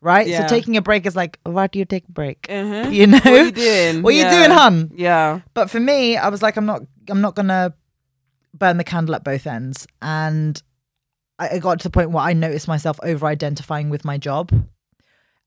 [0.00, 0.26] right?
[0.26, 0.46] Yeah.
[0.46, 2.46] So taking a break is like, why do you take a break?
[2.48, 2.88] Uh-huh.
[2.90, 4.02] You know, What are you doing?
[4.02, 4.90] What are you doing, hun?
[4.94, 5.40] Yeah.
[5.54, 7.74] But for me, I was like, I'm not, I'm not gonna
[8.54, 10.62] burn the candle at both ends, and
[11.38, 14.50] I I got to the point where I noticed myself over identifying with my job,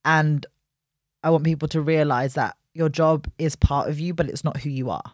[0.06, 0.46] and
[1.24, 4.58] I want people to realize that your job is part of you, but it's not
[4.58, 5.14] who you are.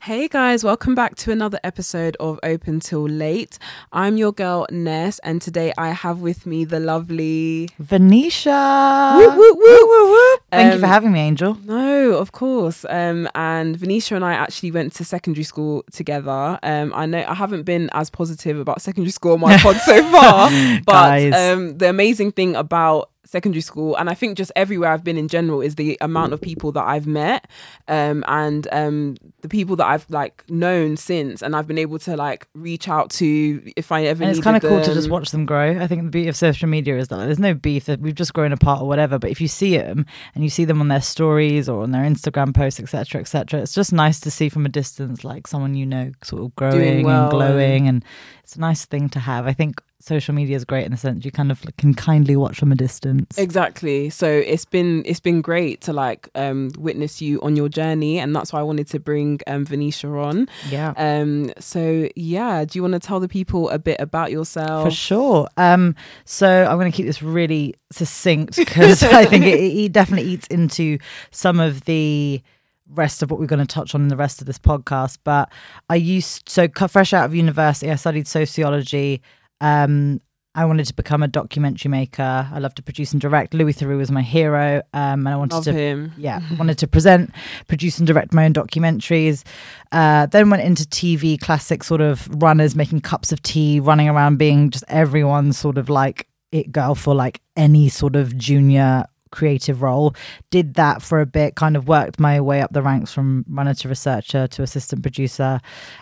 [0.00, 3.58] Hey guys, welcome back to another episode of Open Till Late.
[3.92, 7.68] I'm your girl Ness, and today I have with me the lovely.
[7.82, 9.16] Vnisha.
[9.18, 9.58] Whoop, whoop.
[9.58, 10.40] Whoop, whoop.
[10.50, 11.58] Thank you Um, for having me, Angel.
[11.64, 12.86] No, of course.
[12.88, 16.58] Um, and Vnisha and I actually went to secondary school together.
[16.62, 20.02] Um, I know I haven't been as positive about secondary school on my pod so
[20.12, 20.48] far,
[20.86, 25.18] but um, the amazing thing about secondary school and I think just everywhere I've been
[25.18, 27.46] in general is the amount of people that I've met
[27.86, 32.16] um, and um, the people that I've like known since and I've been able to
[32.16, 35.30] like reach out to if I ever And it's kind of cool to just watch
[35.30, 35.78] them grow.
[35.78, 38.14] I think the beauty of social media is that like, there's no beef that we've
[38.14, 39.18] just grown apart or whatever.
[39.18, 42.04] But if you see them and you see them on their stories or on their
[42.04, 45.84] Instagram posts, etc., etc., it's just nice to see from a distance, like someone you
[45.84, 48.04] know, sort of growing well and glowing, and
[48.42, 49.46] it's a nice thing to have.
[49.46, 52.58] I think social media is great in the sense you kind of can kindly watch
[52.58, 53.36] from a distance.
[53.36, 54.10] Exactly.
[54.10, 58.34] So it's been it's been great to like um witness you on your journey and
[58.34, 60.48] that's why I wanted to bring um Vnisha on.
[60.70, 60.94] Yeah.
[60.96, 64.84] Um so yeah, do you want to tell the people a bit about yourself?
[64.84, 65.48] For sure.
[65.56, 70.30] Um, so I'm going to keep this really succinct because I think it, it definitely
[70.30, 70.98] eats into
[71.30, 72.42] some of the
[72.90, 75.18] rest of what we're going to touch on in the rest of this podcast.
[75.24, 75.50] But
[75.90, 79.22] I used so fresh out of university, I studied sociology.
[79.60, 80.20] Um,
[80.54, 82.48] I wanted to become a documentary maker.
[82.52, 83.54] I love to produce and direct.
[83.54, 86.12] Louis Theroux was my hero, um, and I wanted Love to him.
[86.16, 87.30] yeah, wanted to present,
[87.68, 89.44] produce, and direct my own documentaries.
[89.92, 94.38] Uh, then went into TV, classic sort of runners making cups of tea, running around
[94.38, 99.82] being just everyone's sort of like it girl for like any sort of junior creative
[99.82, 100.14] role.
[100.50, 103.74] Did that for a bit, kind of worked my way up the ranks from runner
[103.74, 105.60] to researcher to assistant producer.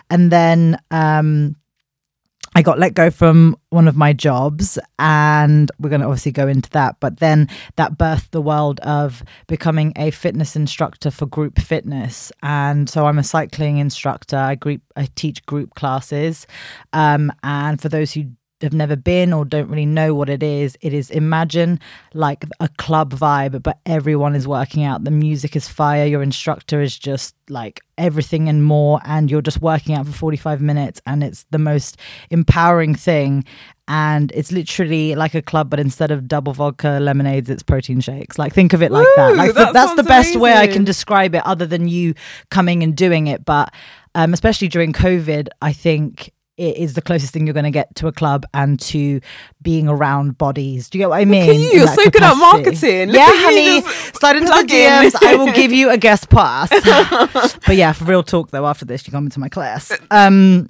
[0.09, 1.57] And then um
[2.57, 6.47] I got let go from one of my jobs, and we're going to obviously go
[6.47, 6.95] into that.
[6.99, 12.31] But then that birthed the world of becoming a fitness instructor for group fitness.
[12.41, 14.37] And so I'm a cycling instructor.
[14.37, 16.47] I group, I teach group classes.
[16.93, 18.31] Um, and for those who
[18.61, 21.79] have never been or don't really know what it is, it is imagine
[22.13, 25.03] like a club vibe, but everyone is working out.
[25.03, 26.05] The music is fire.
[26.05, 28.99] Your instructor is just like everything and more.
[29.05, 31.01] And you're just working out for 45 minutes.
[31.05, 31.97] And it's the most
[32.29, 33.43] empowering thing.
[33.87, 38.37] And it's literally like a club, but instead of double vodka lemonades, it's protein shakes.
[38.37, 39.35] Like think of it like that.
[39.35, 42.13] Like that that's the best way I can describe it, other than you
[42.49, 43.45] coming and doing it.
[43.45, 43.73] But
[44.13, 47.95] um, especially during COVID, I think it is the closest thing you're going to get
[47.95, 49.21] to a club and to
[49.61, 50.89] being around bodies.
[50.89, 51.49] Do you get what I mean?
[51.49, 53.09] at you, you're so good at marketing.
[53.09, 53.81] Look yeah, honey.
[54.13, 54.67] Slide into the.
[54.67, 55.15] DMs.
[55.23, 56.69] I will give you a guest pass.
[57.65, 59.91] but yeah, for real talk though, after this, you come into my class.
[60.09, 60.69] Um,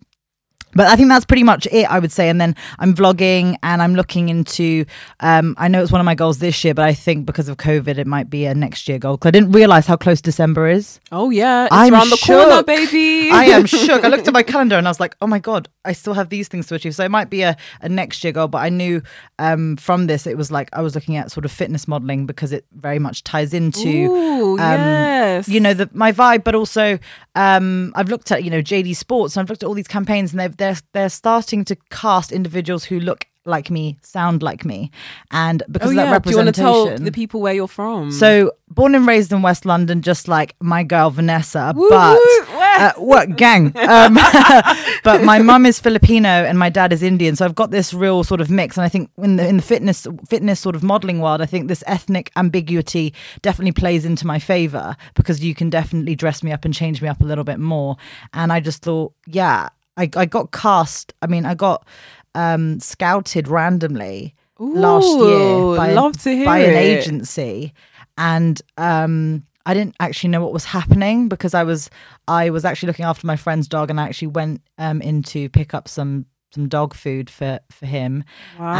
[0.77, 2.29] but I think that's pretty much it, I would say.
[2.29, 4.85] And then I'm vlogging and I'm looking into.
[5.19, 7.57] Um, I know it's one of my goals this year, but I think because of
[7.57, 9.17] COVID, it might be a next year goal.
[9.17, 10.99] Because I didn't realize how close December is.
[11.11, 13.31] Oh yeah, it's I'm around the corner, baby.
[13.31, 14.03] I am shook.
[14.05, 16.29] I looked at my calendar and I was like, oh my God, I still have
[16.29, 16.93] these things to achieve.
[16.93, 19.01] So it might be a, a next year goal, but I knew
[19.39, 22.51] um, from this, it was like I was looking at sort of fitness modeling because
[22.51, 23.87] it very much ties into.
[23.87, 25.49] Ooh, yes.
[25.49, 26.99] You know the my vibe, but also
[27.35, 30.33] um, I've looked at you know JD Sports and I've looked at all these campaigns
[30.33, 34.91] and they're they're they're starting to cast individuals who look like me, sound like me,
[35.31, 36.19] and because Oh of that yeah.
[36.19, 36.97] Do you want to representation.
[36.97, 38.11] tell the people where you're from?
[38.11, 42.57] So born and raised in West London, just like my girl Vanessa, Woo, but woo,
[42.59, 43.71] uh, what gang?
[43.77, 44.15] Um,
[45.03, 48.25] but my mum is Filipino and my dad is Indian, so I've got this real
[48.25, 48.77] sort of mix.
[48.77, 51.69] And I think in the in the fitness fitness sort of modeling world, I think
[51.69, 56.65] this ethnic ambiguity definitely plays into my favor because you can definitely dress me up
[56.65, 57.95] and change me up a little bit more.
[58.33, 61.13] And I just thought, yeah, I I got cast.
[61.21, 61.85] I mean, I got
[62.35, 67.73] um scouted randomly last year by, love to hear by an agency
[68.17, 71.89] and um I didn't actually know what was happening because I was
[72.27, 75.49] I was actually looking after my friend's dog and I actually went um in to
[75.49, 78.23] pick up some some dog food for for him
[78.57, 78.73] Wow.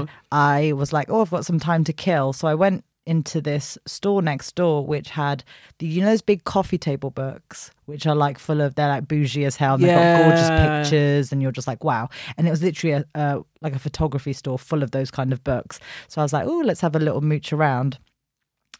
[0.00, 3.40] and I was like oh I've got some time to kill so I went into
[3.40, 5.42] this store next door which had
[5.78, 9.08] the you know those big coffee table books which are like full of they're like
[9.08, 12.50] bougie as hell and they've got gorgeous pictures and you're just like wow and it
[12.50, 16.24] was literally a, like a photography store full of those kind of books so I
[16.24, 17.98] was like oh let's have a little mooch around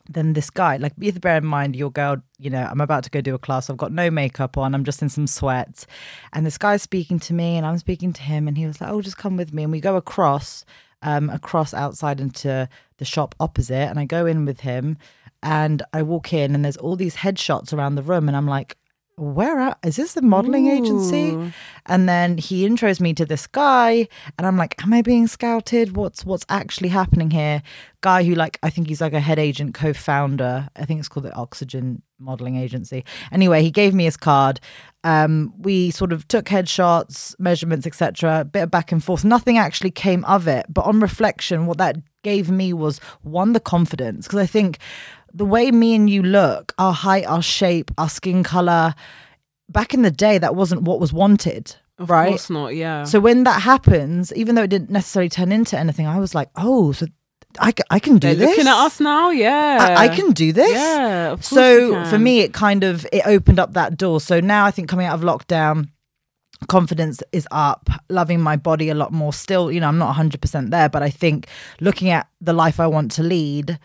[0.08, 3.04] then this guy, like, you to bear in mind, your girl, you know, I'm about
[3.04, 3.70] to go do a class.
[3.70, 4.74] I've got no makeup on.
[4.74, 5.86] I'm just in some sweats.
[6.32, 8.48] And this guy's speaking to me and I'm speaking to him.
[8.48, 9.62] And he was like, oh, just come with me.
[9.62, 10.64] And we go across
[11.02, 12.69] um, across outside into
[12.99, 14.96] the shop opposite, and I go in with him,
[15.43, 18.76] and I walk in, and there's all these headshots around the room, and I'm like,
[19.16, 21.32] where are, is this the modeling agency?
[21.87, 24.08] And then he intros me to this guy,
[24.38, 25.96] and I'm like, "Am I being scouted?
[25.96, 27.62] What's what's actually happening here?"
[28.00, 30.69] Guy who like I think he's like a head agent, co-founder.
[30.75, 33.04] I think it's called the Oxygen Modeling Agency.
[33.30, 34.60] Anyway, he gave me his card.
[35.04, 38.40] Um, we sort of took headshots, measurements, etc.
[38.40, 39.24] A bit of back and forth.
[39.24, 43.60] Nothing actually came of it, but on reflection, what that gave me was one the
[43.60, 44.78] confidence because I think
[45.34, 48.94] the way me and you look, our height, our shape, our skin color,
[49.69, 52.28] back in the day, that wasn't what was wanted, Of right?
[52.28, 52.76] course not.
[52.76, 53.04] Yeah.
[53.04, 56.50] So when that happens, even though it didn't necessarily turn into anything, I was like,
[56.56, 57.06] oh, so
[57.60, 58.49] I, I can do They're this.
[58.50, 59.31] looking at us now.
[59.31, 59.78] Yeah.
[59.81, 60.72] I, I can do this.
[60.72, 61.32] Yeah.
[61.32, 64.20] Of So for me, it kind of it opened up that door.
[64.20, 65.88] So now I think coming out of lockdown,
[66.69, 67.88] confidence is up.
[68.08, 69.32] Loving my body a lot more.
[69.32, 71.46] Still, you know, I'm not 100 percent there, but I think
[71.81, 73.78] looking at the life I want to lead.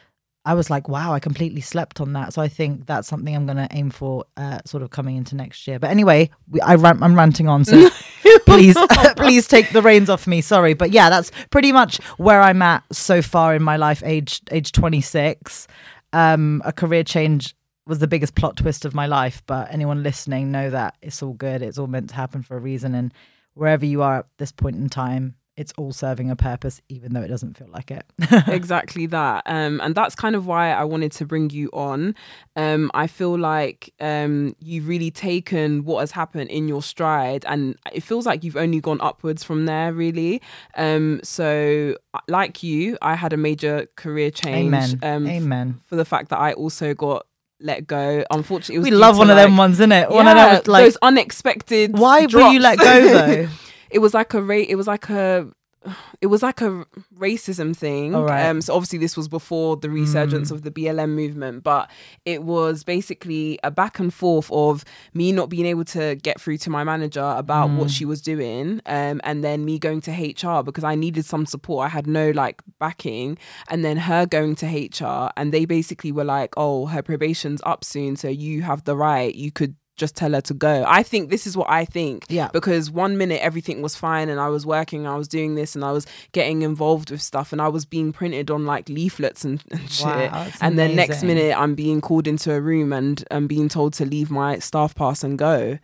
[0.48, 2.34] I was like, wow, I completely slept on that.
[2.34, 5.36] So I think that's something I'm going to aim for, uh, sort of coming into
[5.36, 5.78] next year.
[5.78, 7.90] But anyway, we, I ran, I'm ranting on, so
[8.46, 8.78] please,
[9.18, 10.40] please take the reins off me.
[10.40, 14.02] Sorry, but yeah, that's pretty much where I'm at so far in my life.
[14.06, 15.68] Age age 26,
[16.14, 17.54] um, a career change
[17.86, 19.44] was the biggest plot twist of my life.
[19.48, 21.62] But anyone listening know that it's all good.
[21.62, 23.14] It's all meant to happen for a reason, and
[23.54, 27.22] wherever you are at this point in time, it's all serving a purpose, even though
[27.22, 28.06] it doesn't feel like it.
[28.48, 32.14] exactly that um and that's kind of why i wanted to bring you on
[32.56, 37.76] um i feel like um you've really taken what has happened in your stride and
[37.94, 40.42] it feels like you've only gone upwards from there really
[40.76, 41.96] um so
[42.28, 45.00] like you i had a major career change Amen.
[45.04, 45.80] um Amen.
[45.88, 47.26] for the fact that i also got
[47.60, 50.08] let go unfortunately it was We love one of like- them ones, isn't it?
[50.12, 53.48] yeah, One of them was like, those unexpected why were you let go though?
[53.90, 55.48] it was like a rate it was like a
[56.22, 56.84] it was like a
[57.18, 58.48] racism thing right.
[58.48, 60.56] um so obviously this was before the resurgence Mm.
[60.56, 61.90] of the blm movement but
[62.26, 66.58] it was basically a back and forth of me not being able to get through
[66.60, 67.78] to my manager about Mm.
[67.78, 71.46] what she was doing um and then me going to hr because i needed some
[71.46, 73.38] support i had no like backing
[73.70, 77.84] and then her going to hr and they basically were like oh her probation's up
[77.84, 80.84] soon so you have the right you could just tell her to go.
[80.88, 82.50] I think this is what I think Yeah.
[82.54, 85.84] because one minute everything was fine and I was working, I was doing this and
[85.84, 89.64] I was getting involved with stuff and I was being printed on like leaflets and,
[89.72, 90.06] and shit.
[90.06, 93.94] Wow, and then next minute I'm being called into a room and I'm being told
[93.94, 95.80] to leave my staff pass and go.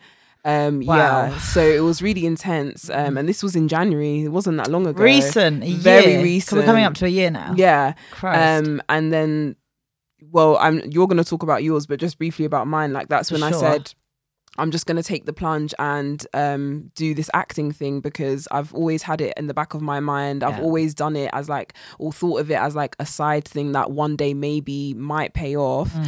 [0.45, 0.95] Um Wow.
[0.97, 1.39] yeah.
[1.39, 2.89] So it was really intense.
[2.89, 4.23] Um and this was in January.
[4.25, 5.01] It wasn't that long ago.
[5.01, 6.59] recent, Very recent.
[6.59, 7.53] We're coming up to a year now.
[7.55, 7.93] Yeah.
[8.11, 8.67] Christ.
[8.67, 9.55] Um, and then,
[10.31, 12.91] well, I'm you're gonna talk about yours, but just briefly about mine.
[12.93, 13.93] Like that's when I said.
[14.57, 19.01] I'm just gonna take the plunge and um, do this acting thing because I've always
[19.03, 20.43] had it in the back of my mind.
[20.43, 20.63] I've Yeah.
[20.63, 23.89] always done it as like, or thought of it as like a side thing that
[23.91, 25.91] one day maybe might pay off.
[25.93, 26.07] Mm.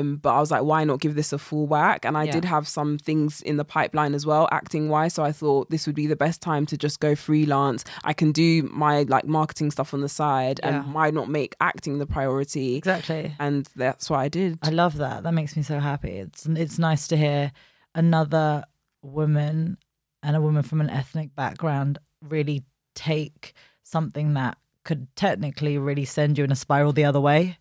[0.00, 2.04] Um, but I was like, why not give this a full whack?
[2.04, 2.32] And I Yeah.
[2.32, 5.14] did have some things in the pipeline as well, acting wise.
[5.14, 7.84] So I thought this would be the best time to just go freelance.
[8.04, 10.68] I can do my like marketing stuff on the side Yeah.
[10.84, 12.76] and why not make acting the priority?
[12.76, 13.34] exactly.
[13.40, 14.58] And that's what I did.
[14.62, 15.24] I love that.
[15.24, 16.10] That makes me so happy.
[16.18, 17.50] It's it's nice to hear
[17.94, 18.64] another
[19.02, 19.78] woman
[20.22, 22.64] and a woman from an ethnic background really
[22.94, 27.58] take something that could technically really send you in a spiral the other way.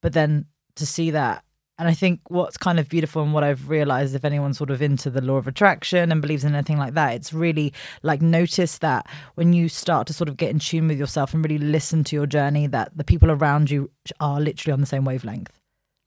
[0.00, 1.44] But then to see that
[1.78, 4.82] and I think what's kind of beautiful and what I've realized, if anyone's sort of
[4.82, 8.78] into the law of attraction and believes in anything like that, it's really like notice
[8.78, 12.04] that when you start to sort of get in tune with yourself and really listen
[12.04, 13.90] to your journey, that the people around you
[14.20, 15.58] are literally on the same wavelength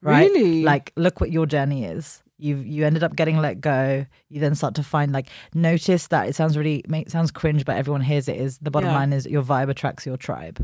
[0.06, 0.30] right?
[0.32, 0.64] Really?
[0.64, 2.24] Like, look what your journey is.
[2.46, 4.06] You you ended up getting let go.
[4.30, 7.76] You then start to find like notice that it sounds really make, sounds cringe, but
[7.78, 8.38] everyone hears it.
[8.38, 8.98] Is the bottom Yeah.
[9.00, 10.58] line is your vibe attracts your tribe.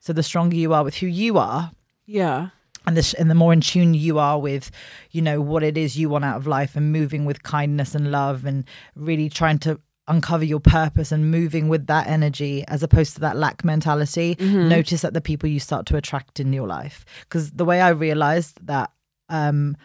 [0.00, 1.70] So the stronger you are with who you are,
[2.06, 2.48] Yeah.
[2.86, 4.70] and the sh- and the more in tune you are with,
[5.12, 8.10] you know, what it is you want out of life, and moving with kindness and
[8.10, 8.64] love, and
[8.96, 13.36] really trying to uncover your purpose and moving with that energy as opposed to that
[13.36, 17.64] lack mentality notice that the people you start to attract in your life because the
[17.64, 18.90] way i realized that
[19.28, 19.76] um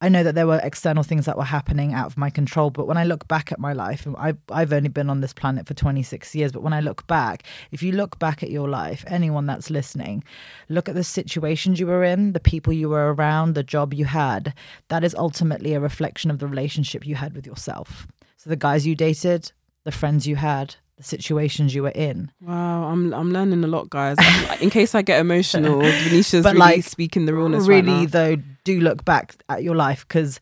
[0.00, 2.86] I know that there were external things that were happening out of my control, but
[2.86, 5.66] when I look back at my life, and I, I've only been on this planet
[5.66, 9.04] for 26 years, but when I look back, if you look back at your life,
[9.06, 10.22] anyone that's listening,
[10.68, 14.04] look at the situations you were in, the people you were around, the job you
[14.04, 14.52] had.
[14.88, 18.06] That is ultimately a reflection of the relationship you had with yourself.
[18.36, 19.50] So the guys you dated,
[19.84, 22.30] the friends you had, the situations you were in.
[22.42, 24.16] Wow, I'm I'm learning a lot, guys.
[24.60, 28.06] In case I get emotional, Vnisha But, really like, speaking the realness right really now.
[28.06, 28.36] though
[28.66, 30.40] do look back at your life because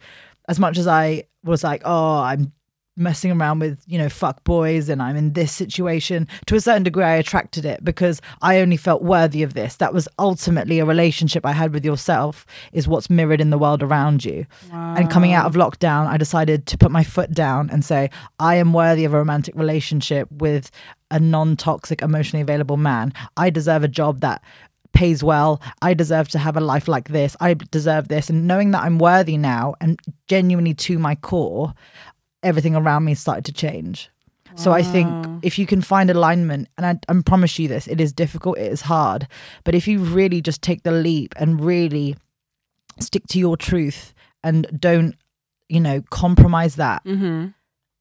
[0.48, 2.52] as much as i was like oh i'm
[2.96, 6.28] messing around with, you know, fuck boys and I'm in this situation.
[6.46, 9.76] To a certain degree, I attracted it because I only felt worthy of this.
[9.76, 13.82] That was ultimately a relationship I had with yourself, is what's mirrored in the world
[13.82, 14.46] around you.
[14.72, 18.56] And coming out of lockdown, I decided to put my foot down and say, I
[18.56, 20.70] am worthy of a romantic relationship with
[21.10, 23.12] a non toxic, emotionally available man.
[23.36, 24.42] I deserve a job that
[24.94, 25.60] pays well.
[25.82, 27.36] I deserve to have a life like this.
[27.40, 28.30] I deserve this.
[28.30, 31.74] And knowing that I'm worthy now and genuinely to my core,
[32.42, 34.10] everything around me started to change.
[34.56, 38.00] So I think if you can find alignment, and I, I promise you this, it
[38.00, 39.26] is difficult, it is hard,
[39.64, 42.16] but if you really just take the leap and really
[43.00, 45.16] stick to your truth and don't,
[45.68, 47.48] you know, compromise that, mm-hmm.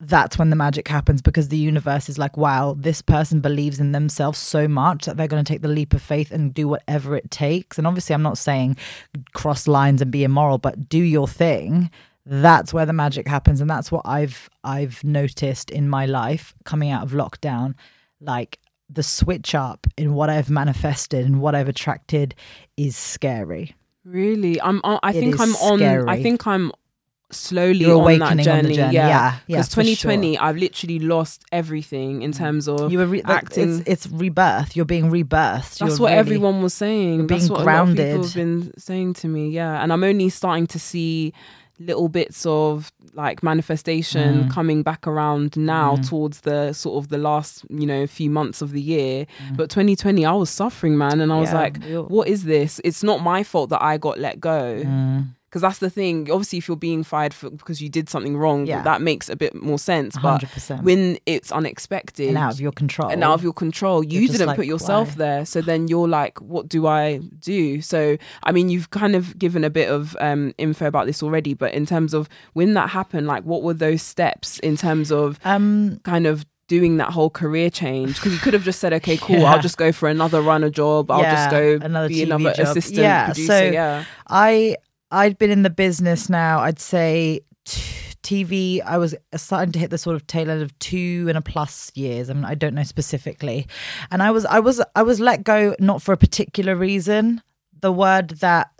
[0.05, 3.93] That's when the magic happens because the universe is like, wow, this person believes in
[3.93, 7.15] themselves so much that they're going to take the leap of faith and do whatever
[7.15, 7.77] it takes.
[7.77, 8.77] And obviously, I'm not saying
[9.33, 11.89] cross lines and be immoral, but do your thing.
[12.25, 16.89] That's where the magic happens, and that's what I've I've noticed in my life coming
[16.89, 17.75] out of lockdown.
[18.21, 22.35] Like the switch up in what I've manifested and what I've attracted
[22.77, 23.75] is scary.
[24.05, 24.79] Really, I'm.
[24.83, 25.79] on- I think I'm on.
[26.09, 26.71] I think I'm
[27.33, 28.75] slowly You're on that awakening on the journey.
[28.75, 28.93] journey.
[28.95, 33.07] Yeah, Yeah, yeah, Because for 2020, I've literally lost everything in terms of You were
[33.07, 33.79] re- acting.
[33.81, 34.75] It's, it's rebirth.
[34.75, 35.77] You're being rebirthed.
[35.77, 37.27] That's You're what really- everyone was saying.
[37.27, 39.49] being That's what a lot of people have been saying to me.
[39.49, 41.33] Yeah, and I'm only starting to see
[41.79, 44.51] little bits of like manifestation Mm.
[44.51, 48.71] coming back around now towards the sort of the last you know few months of
[48.71, 49.25] the year.
[49.55, 51.53] But 2020, I was suffering, man, and I was Mm.
[51.53, 52.79] Like, what is this?
[52.83, 54.83] It's not my fault that I got let go.
[55.53, 56.31] Because that's the thing.
[56.31, 58.81] Obviously, if you're being fired for, because you did something wrong, Yeah.
[58.81, 60.15] that makes a bit more sense.
[60.19, 60.81] But 100%.
[60.81, 63.11] when it's unexpected and out of your control.
[63.11, 64.03] and out of your control.
[64.03, 65.15] You didn't like, put yourself why?
[65.25, 65.45] there.
[65.45, 67.81] So then you're like, what do I do?
[67.81, 71.53] So, I mean, you've kind of given a bit of um, info about this already,
[71.53, 75.39] but in terms of when that happened, like, what were those steps in terms of
[75.45, 78.15] um, kind of doing that whole career change?
[78.15, 79.51] Because you could have just said, okay, cool, Yeah.
[79.53, 81.11] I'll just go for another runner job.
[81.11, 82.67] I'll just go another be TV another job.
[82.69, 83.47] assistant Yeah, producer.
[83.51, 84.03] so- yeah.
[84.27, 84.77] I
[85.13, 86.59] I'd been in the business now.
[86.59, 87.41] I'd say
[88.23, 88.81] TV.
[88.83, 91.91] I was starting to hit the sort of tail end of two and a plus
[91.93, 92.29] years.
[92.29, 93.67] I mean, I don't know specifically,
[94.09, 97.43] and I was I was I was let go not for a particular reason.
[97.79, 98.71] The word that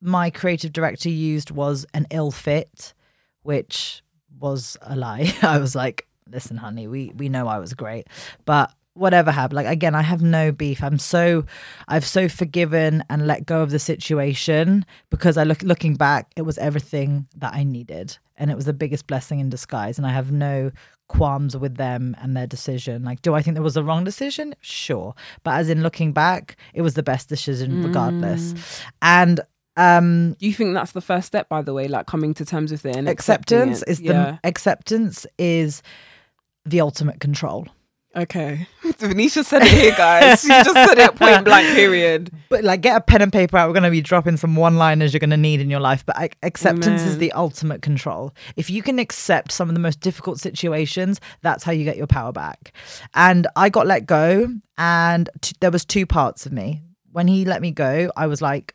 [0.00, 2.94] my creative director used was an ill fit,
[3.42, 4.02] which
[4.40, 5.34] was a lie.
[5.42, 8.06] I was like, listen, honey, we we know I was great,
[8.46, 10.82] but whatever happened, like again, I have no beef.
[10.82, 11.44] I'm so
[11.88, 16.42] I've so forgiven and let go of the situation because I look looking back, it
[16.42, 19.98] was everything that I needed, and it was the biggest blessing in disguise.
[19.98, 20.70] And I have no
[21.08, 23.04] qualms with them and their decision.
[23.04, 24.54] Like, do I think there was a wrong decision?
[24.60, 28.54] Sure, but as in looking back, it was the best decision regardless.
[29.00, 29.40] And
[29.76, 32.70] um Do you think that's the first step, by the way, like coming to terms
[32.72, 33.88] with it and acceptance it?
[33.88, 34.12] is yeah.
[34.12, 35.82] the acceptance is
[36.66, 37.66] the ultimate control.
[38.14, 38.66] Okay.
[38.84, 40.42] Vnisha said it here, guys.
[40.42, 42.30] She just said it point blank, period.
[42.50, 43.68] But like, get a pen and paper out.
[43.68, 46.04] We're going to be dropping some one-liners you're going to need in your life.
[46.04, 48.34] But like, acceptance is the ultimate control.
[48.56, 52.06] If you can accept some of the most difficult situations, that's how you get your
[52.06, 52.72] power back.
[53.14, 56.82] And I got let go, and t- there was two parts of me.
[57.12, 58.74] When he let me go, I was like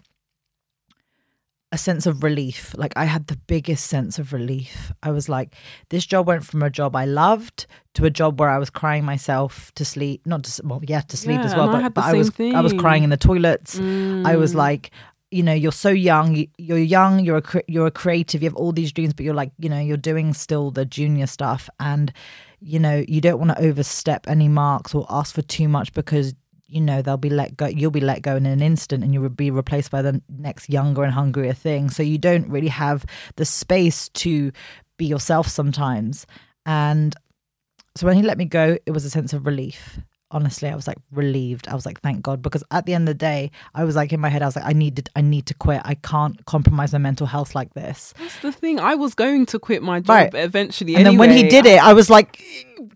[1.71, 2.73] a sense of relief.
[2.77, 4.91] Like I had the biggest sense of relief.
[5.03, 5.53] I was like,
[5.89, 9.03] this job went from a job I loved to a job where I was crying
[9.03, 10.21] myself to sleep.
[10.25, 11.69] Not to well, yeah, to sleep as well.
[11.69, 13.77] and I But, but I was same I was crying in the toilets.
[13.79, 14.55] I was Mm.
[14.55, 14.91] like,
[15.29, 16.35] you know, you're so young.
[16.35, 17.19] you- You're young.
[17.19, 18.41] You're a cre- you're a creative.
[18.41, 21.27] You have all these dreams, but you're like, you know, you're doing still the junior
[21.27, 22.13] stuff, and
[22.59, 26.33] you know, you don't want to overstep any marks or ask for too much because
[26.67, 27.67] you know they'll be let go.
[27.67, 31.03] You'll be let go in an instant, and you'll be replaced by the next younger
[31.03, 31.89] and hungrier thing.
[31.89, 33.05] So you don't really have
[33.35, 34.51] the space to
[34.97, 36.25] be yourself sometimes.
[36.65, 37.15] And
[37.95, 39.99] so when he let me go, it was a sense of relief.
[40.29, 41.69] Honestly, I was like relieved.
[41.69, 44.11] I was like, thank God, because at the end of the day, I was like
[44.11, 45.81] in my head, I was like, I needed, I need to quit.
[45.85, 48.13] I can't compromise my mental health like this.
[48.19, 48.77] That's the thing.
[48.77, 50.33] I was going to quit my job Right.
[50.33, 50.97] eventually.
[50.97, 52.43] And then when he did it, I was like,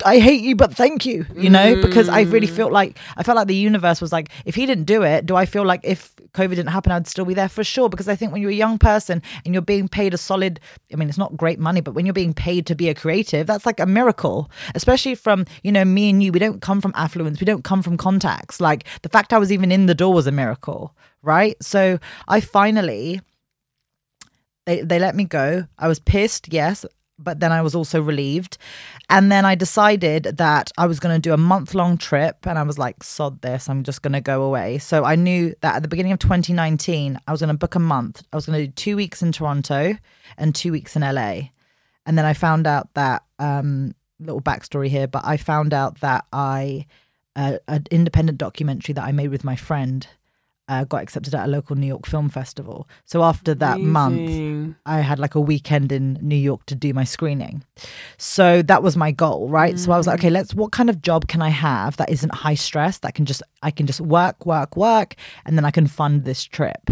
[0.06, 2.56] I hate you, but thank you, you know, because I really Mm.
[2.56, 5.36] felt like I felt like the universe was like, if he didn't do it, do
[5.36, 7.90] I feel like if COVID didn't happen, I'd still be there for sure?
[7.90, 10.60] Because I think when you're a young person and you're being paid a solid,
[10.92, 13.48] I mean, it's not great money, but when you're being paid to be a creative,
[13.48, 16.32] that's like a miracle, especially from, you know, me and you.
[16.32, 18.62] We don't come from affluence, we don't come from contacts.
[18.62, 21.56] Like the fact I was even in the door was a miracle, right?
[21.62, 23.22] So I finally
[24.66, 25.66] they they let me go.
[25.78, 26.86] I was pissed, yes,
[27.24, 28.58] but then I was also relieved.
[29.10, 32.58] And then I decided that I was going to do a month long trip and
[32.58, 34.78] I was like, sod this, I'm just going to go away.
[34.78, 37.80] So I knew that at the beginning of 2019, I was going to book a
[37.80, 38.24] month.
[38.32, 39.96] I was going to do 2 weeks in Toronto
[40.38, 41.50] and 2 weeks in LA.
[42.06, 46.25] and then I found out that um, little backstory here, but I found out that
[46.32, 46.86] I
[47.36, 50.06] uh, an independent documentary that I made with my friend
[50.72, 52.88] uh, got accepted at a local New York film festival.
[53.04, 57.04] So after that month, I had like a weekend in New York to do my
[57.04, 57.66] screening.
[58.18, 59.78] So that was my goal, right?
[59.78, 62.34] So I was like, okay, let's what kind of job can I have that isn't
[62.34, 65.88] high stress that can just I can just work, work, work and then I can
[65.88, 66.90] fund this trip.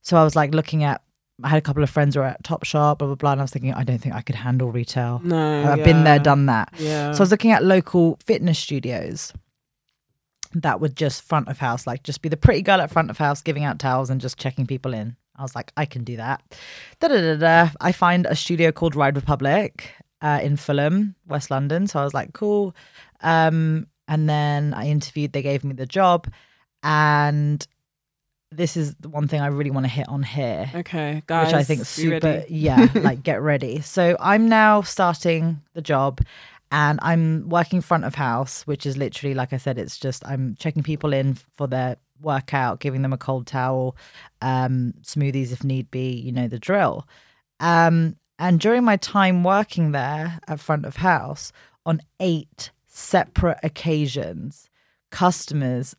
[0.00, 1.02] So I was like looking at
[1.44, 3.44] I had a couple of friends who were at Topshop, blah blah blah, and I
[3.44, 5.20] was thinking, I don't think I could handle retail.
[5.22, 6.72] No, I've been there, done that.
[6.78, 7.12] Yeah.
[7.12, 9.34] So I was looking at local fitness studios
[10.54, 13.18] that would just front of house, like just be the pretty girl at front of
[13.18, 15.16] house giving out towels and just checking people in.
[15.36, 16.42] I was like, I can do that.
[17.00, 17.70] Da da da da.
[17.80, 21.86] I find a studio called Ride Republic uh, in Fulham, West London.
[21.86, 22.74] So I was like, cool.
[23.20, 25.32] Um, and then I interviewed.
[25.32, 26.28] They gave me the job,
[26.82, 27.64] and
[28.50, 31.48] this is the one thing I really want to hit on here okay, guys.
[31.48, 33.80] which I think super yeah, like get ready.
[33.82, 36.20] So I'm now starting the job
[36.70, 40.54] and I'm working front of house, which is literally like I said, it's just I'm
[40.58, 43.96] checking people in for their workout, giving them a cold towel,
[44.42, 47.06] um, smoothies if need be, you know the drill.
[47.60, 51.52] Um, and during my time working there at front of house,
[51.86, 54.68] on eight separate occasions,
[55.10, 55.94] customers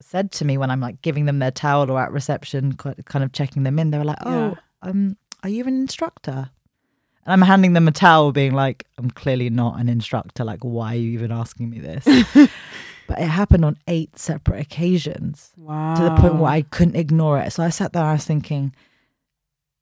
[0.00, 3.32] said to me when I'm like giving them their towel or at reception, kind of
[3.32, 4.54] checking them in, they were like, "Oh, Yeah.
[4.90, 6.50] um, are you an instructor?"
[7.24, 10.44] And I'm handing them a towel, being like, "I'm clearly not an instructor.
[10.44, 12.04] Like, why are you even asking me this?"
[13.06, 15.94] but it happened on eight separate occasions Wow.
[15.94, 17.52] to the point where I couldn't ignore it.
[17.52, 18.74] So I sat there and I was thinking,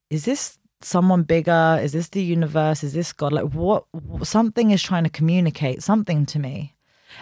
[0.09, 1.79] is this someone bigger?
[1.81, 2.83] Is this the universe?
[2.83, 3.33] Is this God?
[3.33, 3.85] Like what
[4.23, 6.75] something is trying to communicate something to me.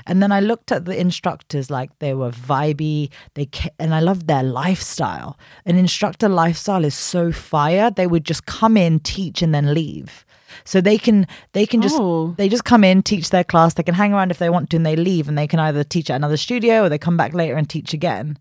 [0.06, 4.27] And then I looked at the instructors like they were vibey, they and I loved
[4.27, 5.38] their lifestyle.
[5.65, 7.91] An instructor lifestyle is so fire.
[7.91, 10.25] They would just come in, teach and then leave.
[10.65, 12.34] So they can they can just Oh.
[12.38, 13.74] they just come in, teach their class.
[13.74, 15.27] They can hang around if they want to, and they leave.
[15.27, 17.94] And they can either teach at another studio or they come back later and teach
[17.94, 18.38] again.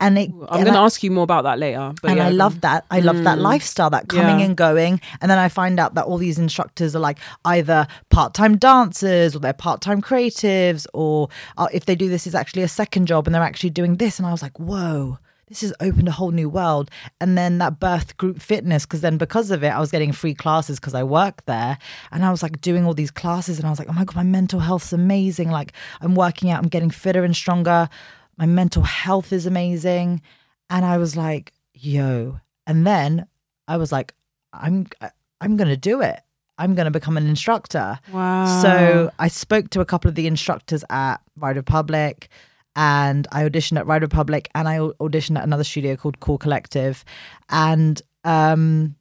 [0.00, 1.94] And it, I'm going to ask you more about that later.
[2.02, 2.84] But and yeah, I love that.
[2.90, 4.44] I love that lifestyle, that coming Yeah.
[4.46, 5.00] and going.
[5.20, 9.34] And then I find out that all these instructors are like either part time dancers
[9.34, 13.06] or they're part time creatives, or uh, if they do this, is actually a second
[13.06, 14.18] job and they're actually doing this.
[14.18, 15.18] And I was like, whoa.
[15.52, 16.90] This has opened a whole new world.
[17.20, 20.32] And then that birth group fitness, because then because of it, I was getting free
[20.34, 21.76] classes because I work there.
[22.10, 24.16] And I was like doing all these classes and I was like, oh my God,
[24.16, 25.50] my mental health's amazing.
[25.50, 27.90] Like I'm working out, I'm getting fitter and stronger.
[28.38, 30.22] My mental health is amazing.
[30.70, 32.40] And I was like, yo.
[32.66, 33.26] And then
[33.68, 34.14] I was like,
[34.54, 35.10] I'm uh,
[35.40, 36.20] I'm gonna do it.
[36.56, 37.98] I'm gonna become an instructor.
[38.10, 38.62] Wow.
[38.62, 42.30] So I spoke to a couple of the instructors at Ride Republic
[42.76, 47.04] and I auditioned at Ride Republic and I auditioned at another studio called Core Collective.
[47.50, 48.96] And um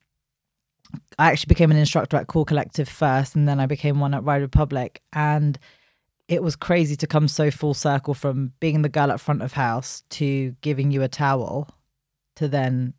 [1.18, 4.24] I actually became an instructor at Core Collective first and then I became one at
[4.24, 5.02] Ride Republic.
[5.14, 5.58] And
[6.28, 9.54] it was crazy to come so full circle from being the girl at front of
[9.54, 11.70] house to giving you a towel
[12.38, 12.94] to then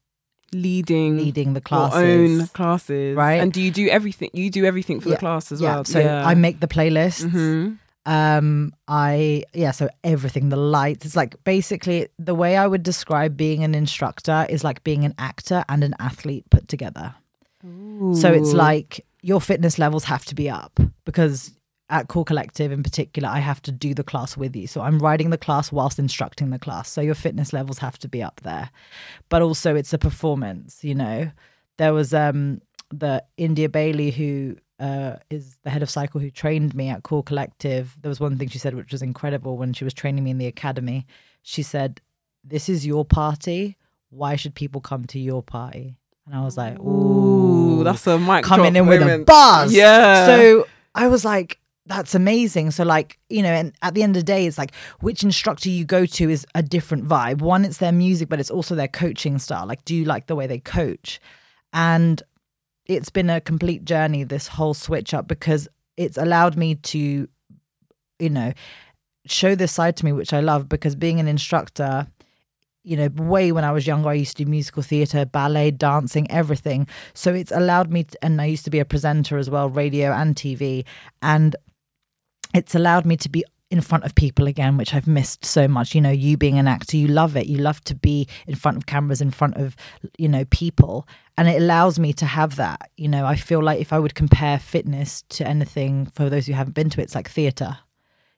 [0.54, 2.40] leading, leading the classes.
[2.42, 3.40] own classes, right?
[3.40, 4.30] And do you do everything?
[4.34, 5.74] You do everything for Yeah, the class as yeah.
[5.76, 5.84] well.
[5.84, 7.24] So I make the playlists.
[7.24, 7.78] Mhm.
[8.04, 11.06] Um, I yeah, so everything, the lights.
[11.06, 15.14] It's like basically the way I would describe being an instructor is like being an
[15.18, 17.14] actor and an athlete put together.
[18.14, 21.52] So it's like your fitness levels have to be up because
[21.90, 24.66] at Core Collective in particular, I have to do the class with you.
[24.66, 26.90] So I'm riding the class whilst instructing the class.
[26.90, 28.70] So your fitness levels have to be up there.
[29.28, 31.30] But also it's a performance, you know.
[31.76, 36.74] There was um the India Bailey who uh, is the head of cycle who trained
[36.74, 37.96] me at Core Collective.
[38.02, 40.38] There was one thing she said which was incredible when she was training me in
[40.38, 41.06] the academy.
[41.42, 42.00] She said,
[42.42, 43.76] This is your party.
[44.10, 45.96] Why should people come to your party?
[46.26, 49.26] And I was like, Ooh, Ooh, that's a mic coming in with a moment.
[49.26, 49.72] buzz.
[49.72, 50.26] Yeah.
[50.26, 50.66] So
[50.96, 52.72] I was like, that's amazing.
[52.72, 55.68] So like, you know, and at the end of the day, it's like which instructor
[55.68, 57.40] you go to is a different vibe.
[57.40, 59.66] One, it's their music, but it's also their coaching style.
[59.66, 61.20] Like, do you like the way they coach?
[61.72, 62.22] And
[62.86, 67.28] it's been a complete journey, this whole switch up, because it's allowed me to,
[68.18, 68.52] you know,
[69.26, 72.08] show this side to me, which I love because being an instructor,
[72.84, 76.28] you know, way when I was younger, I used to do musical theatre, ballet, dancing,
[76.30, 76.88] everything.
[77.14, 80.10] So it's allowed me, to, and I used to be a presenter as well, radio
[80.12, 80.84] and TV.
[81.20, 81.54] And
[82.54, 85.94] it's allowed me to be in front of people again, which I've missed so much.
[85.94, 87.46] You know, you being an actor, you love it.
[87.46, 89.74] You love to be in front of cameras, in front of,
[90.18, 91.08] you know, people.
[91.38, 92.90] And it allows me to have that.
[92.96, 96.52] You know, I feel like if I would compare fitness to anything, for those who
[96.52, 97.78] haven't been to it, it's like theatre,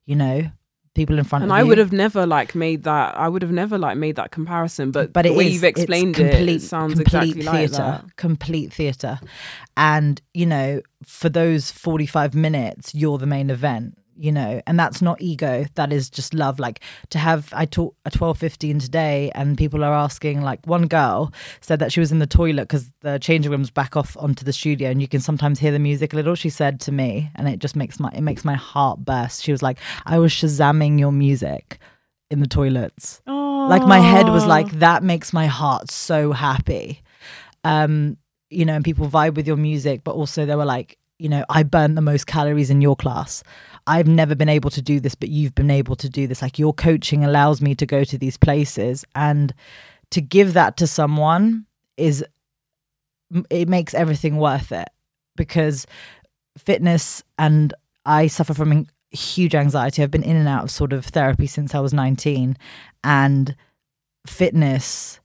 [0.06, 0.50] you know,
[0.94, 1.66] people in front of and of I you.
[1.70, 3.16] would have never like made that.
[3.18, 4.92] I would have never like made that comparison.
[4.92, 7.56] But but the it way is- you've explained it, complete, it sounds complete exactly like
[7.70, 8.16] theatre, that.
[8.16, 9.18] complete theatre.
[9.76, 13.98] And you know, for those forty-five minutes, you're the main event.
[14.16, 15.64] You know, and that's not ego.
[15.74, 16.58] That is just love.
[16.58, 17.48] Like to have.
[17.52, 20.42] I taught a twelve fifteen today, and people are asking.
[20.42, 23.96] Like one girl said that she was in the toilet because the changing room's back
[23.96, 26.34] off onto the studio, and you can sometimes hear the music a little.
[26.34, 29.42] She said to me, and it just makes my it makes my heart burst.
[29.42, 31.78] She was like, "I was shazamming your music
[32.30, 33.20] in the toilets."
[33.68, 37.00] like my head was like that makes my heart so happy
[37.64, 38.16] um
[38.50, 41.44] you know and people vibe with your music but also they were like you know
[41.48, 43.42] i burnt the most calories in your class
[43.86, 46.42] i've never been able to do this but you've been able to do this.
[46.42, 49.54] Like your coaching allows me to go to these places and
[50.10, 51.66] to give that to someone
[51.96, 52.24] is
[53.50, 54.88] it makes everything worth it
[55.36, 55.86] because
[56.56, 57.74] fitness and
[58.06, 60.02] i suffer from huge anxiety.
[60.02, 62.56] I've been in and out of sort of therapy since i was 19
[63.02, 63.56] and
[64.26, 65.20] fitness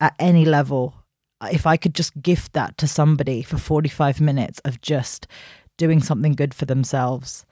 [0.00, 0.94] at any level
[1.40, 5.26] uh, if i could just gift that to somebody for 45 minutes of just
[5.78, 7.46] doing something good for themselves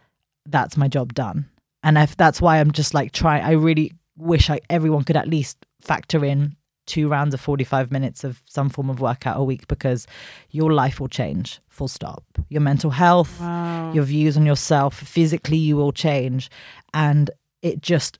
[0.50, 1.48] that's my job done.
[1.82, 5.28] And if that's why i'm just like trying i really wish I, everyone could at
[5.28, 9.66] least factor in two rounds of 45 minutes of some form of workout a week
[9.68, 10.06] because
[10.50, 12.24] your life will change full stop.
[12.48, 13.92] Your mental health Wow.
[13.94, 16.50] your views on yourself physically you will change.
[16.92, 17.30] And
[17.62, 18.18] it just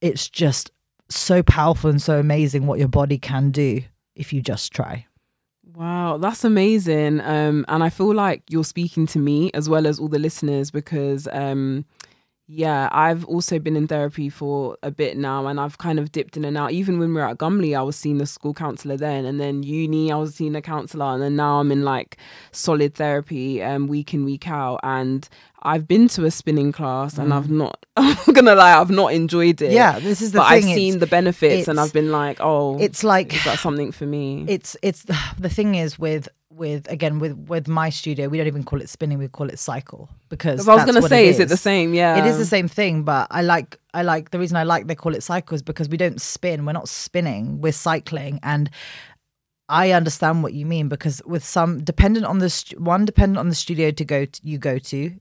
[0.00, 0.70] it's just
[1.08, 3.82] so powerful and so amazing what your body can do
[4.16, 5.06] if you just try
[5.76, 7.20] Wow, that's amazing.
[7.20, 10.70] Um, and I feel like you're speaking to me as well as all the listeners
[10.70, 11.84] because, um,
[12.48, 16.36] yeah, I've also been in therapy for a bit now, and I've kind of dipped
[16.36, 16.72] in and out.
[16.72, 19.62] Even when we were at Gumley, I was seeing the school counselor then, and then
[19.64, 22.18] uni, I was seeing a counselor, and then now I'm in like
[22.52, 24.80] solid therapy, um, week in week out.
[24.82, 25.28] And
[25.66, 27.84] I've been to a spinning class, and I've not.
[27.96, 29.70] I'm not gonna lie, I've not enjoyed it.
[29.70, 29.74] Mm.
[29.74, 32.38] yeah this is the but thing I've it's- seen the benefits, and I've been like,
[32.40, 34.44] oh, it's like is that something for me?
[34.48, 35.02] it's it's
[35.38, 38.88] the thing is with with again with with my studio we don't even call it
[38.88, 41.48] spinning we call it cycle because I was that's gonna what say, it is it
[41.50, 41.92] the same?
[41.92, 44.86] Yeah, it is the same thing but i like i like the reason i like
[44.86, 48.70] they call it cycle is because we don't spin we're not spinning we're cycling and
[49.68, 53.50] i understand what you mean because with some dependent on the stu- one dependent on
[53.50, 55.12] the studio to go to, you go to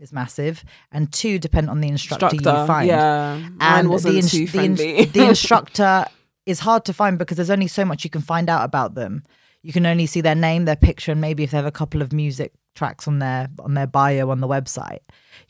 [0.00, 4.32] is massive and two depend on the instructor, you find Yeah, and wasn't the, ins-
[4.32, 5.04] the, friendly.
[5.04, 6.06] the instructor
[6.46, 9.22] is hard to find because there's only so much you can find out about them.
[9.62, 12.00] You can only see their name, their picture, and maybe if they have a couple
[12.00, 15.00] of music tracks on their on their bio on the website.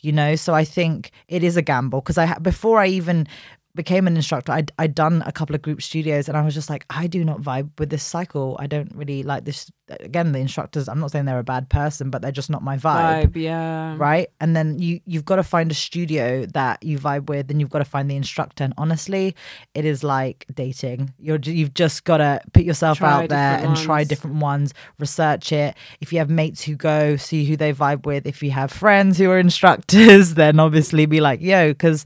[0.00, 3.28] You know, so I think it is a gamble because I ha- before I even
[3.74, 6.68] became an instructor, I'd, I'd done a couple of group studios and I was just
[6.68, 8.56] like, I do not vibe with this cycle.
[8.59, 9.70] I don't really like this.
[9.88, 12.76] Again, the instructors, I'm not saying they're a bad person, but they're just not my
[12.76, 13.26] vibe.
[13.26, 13.37] Vibe.
[13.37, 14.28] Yeah, right?
[14.40, 17.70] And then you you've got to find a studio that you vibe with and you've
[17.70, 18.64] got to find the instructor.
[18.64, 19.35] And honestly
[19.74, 21.12] it is like dating.
[21.18, 24.74] You're, you've just got to put yourself Try out there and different try different ones
[24.98, 25.76] research it.
[26.00, 29.18] If you have mates who go see who they vibe with if you have friends
[29.18, 32.04] who are instructors then obviously be like yo because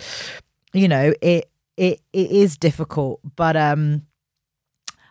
[0.73, 4.03] you know it it it is difficult but um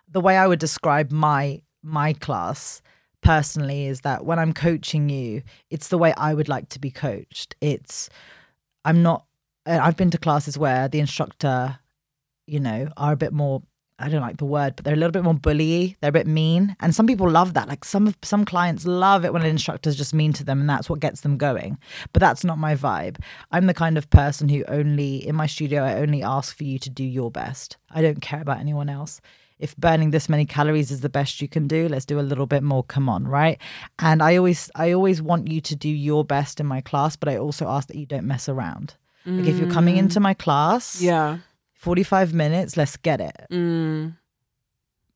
[0.10, 2.82] the way i would describe my my class
[3.22, 6.92] personally is that when i'm coaching you it's the way i would like to be
[6.92, 7.56] coached.
[7.62, 8.10] It's
[8.86, 9.26] i'm not
[9.66, 11.80] i've been to classes where the instructor
[12.46, 13.64] you know are a bit more
[14.04, 16.28] i don't like the word but they're a little bit more bully they're a bit
[16.28, 16.76] mean.
[16.80, 17.68] And some people love that.
[17.68, 20.90] Like some some clients love it when an instructor's just mean to them and that's
[20.90, 21.78] what gets them going.
[22.12, 23.18] But that's not my vibe.
[23.52, 26.80] I'm the kind of person who only in my studio i only ask for you
[26.80, 27.78] to do your best.
[27.92, 29.22] I don't care about anyone else.
[29.60, 32.48] If burning this many calories is the best you can do let's do a little
[32.48, 32.84] bit more.
[32.84, 33.60] Come on right?
[34.00, 37.30] And i always i always want you to do your best in my class but
[37.30, 38.96] i also ask that you don't mess around.
[39.26, 40.00] Like if you're coming mm.
[40.00, 41.38] into my class yeah.
[41.84, 44.16] 45 minutes let's get it Mm.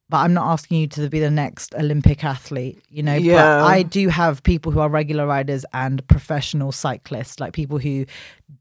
[0.09, 3.15] but I'm not asking you to be the next Olympic athlete, you know.
[3.15, 3.35] Yeah.
[3.35, 8.05] But I do have people who are regular riders and professional cyclists, like people who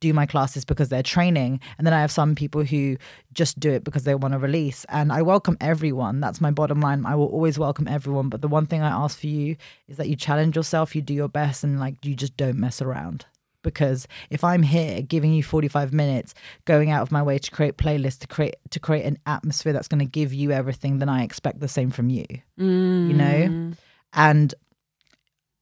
[0.00, 1.60] do my classes because they're training.
[1.78, 2.96] And then I have some people who
[3.32, 4.84] just do it because they want to release.
[4.88, 6.18] And I welcome everyone.
[6.18, 7.06] That's my bottom line.
[7.06, 8.28] I will always welcome everyone.
[8.28, 9.54] But the one thing I ask for you
[9.86, 12.82] is that you challenge yourself, you do your best, and like you just don't mess
[12.82, 13.26] around
[13.66, 16.35] because if I'm here giving you 45 minutes,
[16.66, 19.88] going out of my way to create playlists, to create to create an atmosphere that's
[19.88, 22.26] going to give you everything, then I expect the same from you.
[22.59, 23.09] Mm.
[23.09, 23.72] You know,
[24.12, 24.55] and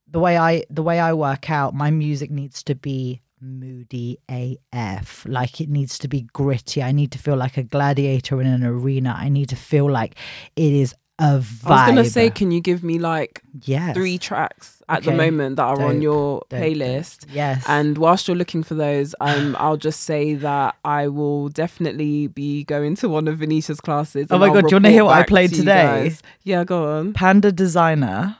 [0.06, 5.24] the way I the way I work out, my music needs to be moody AF.
[5.26, 6.82] Like it needs to be gritty.
[6.82, 9.16] I need to feel like a gladiator in an arena.
[9.18, 10.16] I need to feel like
[10.56, 11.70] it is a vibe.
[11.70, 13.94] I was gonna say, can you give me like yes.
[13.94, 17.26] three tracks at the moment that are on your dope, playlist?
[17.32, 17.64] Yes.
[17.68, 22.64] And whilst you're looking for those, um, I'll just say that I will definitely be
[22.64, 24.26] going to one of Vnisha's classes.
[24.30, 26.16] Oh my I'll God, do you wanna hear what I played to today?
[26.42, 27.12] Yeah, go on.
[27.12, 28.36] Panda Desiigner.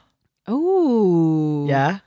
[0.47, 1.99] Oh, Yeah.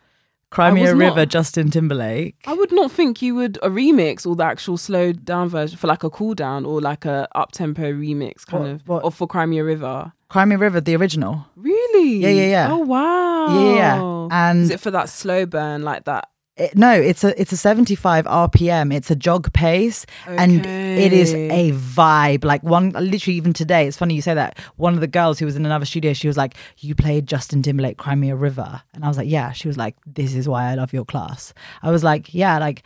[0.50, 2.36] Crimea was not- River, Justin Timberlake.
[2.46, 5.86] I would not think you would a remix or the actual slowed down version for
[5.86, 9.04] like a cool down or like a up tempo remix kind What- of what?
[9.04, 10.12] or for Cry Me a River.
[10.28, 11.46] Cry Me a River, the original.
[11.56, 12.16] Really?
[12.18, 12.68] Yeah, yeah, yeah.
[12.70, 13.46] Oh wow.
[13.48, 14.28] Yeah, yeah, yeah.
[14.30, 16.28] And Is it for that slow burn like that?
[16.58, 18.92] It, no, it's a it's a 75 RPM.
[18.92, 22.44] It's a jog pace, and it is a vibe.
[22.44, 23.86] Like one, literally even today.
[23.86, 24.58] It's funny you say that.
[24.76, 27.62] One of the girls who was in another studio, she was like, "You played Justin
[27.62, 30.48] Timberlake, Cry Me a River," and I was like, "Yeah." She was like, "This is
[30.48, 32.82] why I love your class." I was like, "Yeah." Like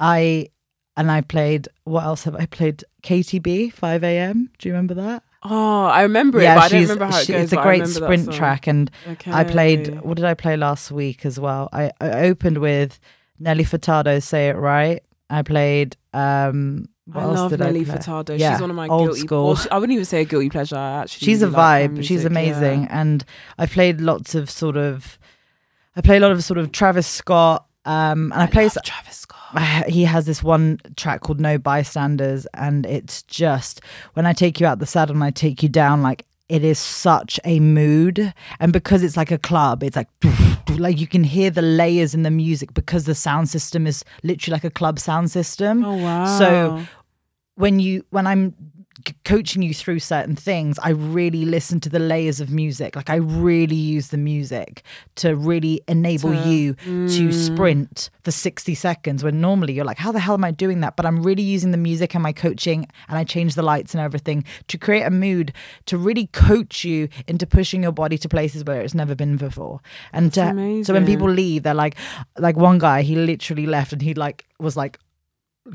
[0.00, 0.48] I
[0.96, 1.68] and I played.
[1.84, 2.84] What else have I played?
[3.02, 4.50] KTB 5 a.m.
[4.58, 5.22] Do you remember that?
[5.44, 7.42] Oh, I remember it, but I don't remember how it she- goes.
[7.44, 9.32] it's a great sprint track, and Okay.
[9.32, 10.00] I played.
[10.02, 11.68] What did I play last week as well?
[11.72, 13.00] I, I opened with
[13.40, 15.96] Nelly Furtado's "Say It Right." I played.
[16.14, 17.84] um what I love Nelly?
[17.84, 18.38] Furtado.
[18.38, 19.20] Yeah, She's one of my old guilty.
[19.22, 19.56] school.
[19.56, 20.76] she- I wouldn't even say a guilty pleasure.
[20.76, 22.04] I actually, She's a really like her vibe.
[22.04, 23.00] She's amazing, yeah.
[23.00, 23.24] and
[23.58, 25.18] I played lots of sort of.
[25.96, 28.64] I play a lot of sort of Travis Scott, um, and I, play.
[28.64, 29.38] love Travis Scott.
[29.88, 33.80] He has this one track called "No Bystanders," and it's just
[34.14, 36.78] when I take you out the saddle and I take you down, like it is
[36.78, 40.08] such a mood, and because it's like a club, it's like
[40.78, 44.54] like you can hear the layers in the music because the sound system is literally
[44.54, 46.24] like a club sound system Oh wow.
[46.38, 46.82] So
[47.54, 48.54] when you when i'm
[49.06, 52.96] c- coaching you through certain things i really listen to the layers of music.
[52.96, 54.82] Like i really use the music
[55.16, 57.32] to really enable To- you to mm.
[57.32, 60.96] sprint for 60 seconds when normally you're like how the hell am i doing that?
[60.96, 64.00] But i'm really using the music and my coaching and i change the lights and
[64.00, 65.52] everything to create a mood
[65.86, 69.80] to really coach you into pushing your body to places where it's never been before.
[70.12, 71.96] And to, uh, so when people leave they're like
[72.38, 74.98] like one guy he literally left and he like was like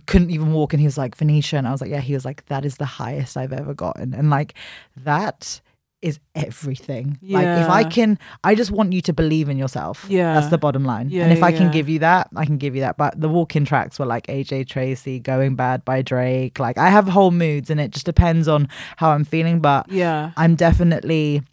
[0.06, 1.58] couldn't even walk and he was like Vnisha.
[1.58, 4.13] And I was like yeah he was like that is the highest I've ever gotten.
[4.13, 4.54] And like
[4.97, 5.62] that
[6.02, 7.17] is everything.
[7.23, 10.06] Like if I can I just want you to believe in yourself.
[10.08, 10.34] Yeah.
[10.34, 11.10] that's the bottom line.
[11.10, 11.58] Yeah, and if I yeah.
[11.58, 12.97] can give you that I can give you that.
[12.97, 16.60] But the walk-in tracks were like AJ Tracey Going Bad by Drake.
[16.60, 20.32] Like I have whole moods and it just depends on how I'm feeling but yeah.
[20.38, 21.43] I'm definitely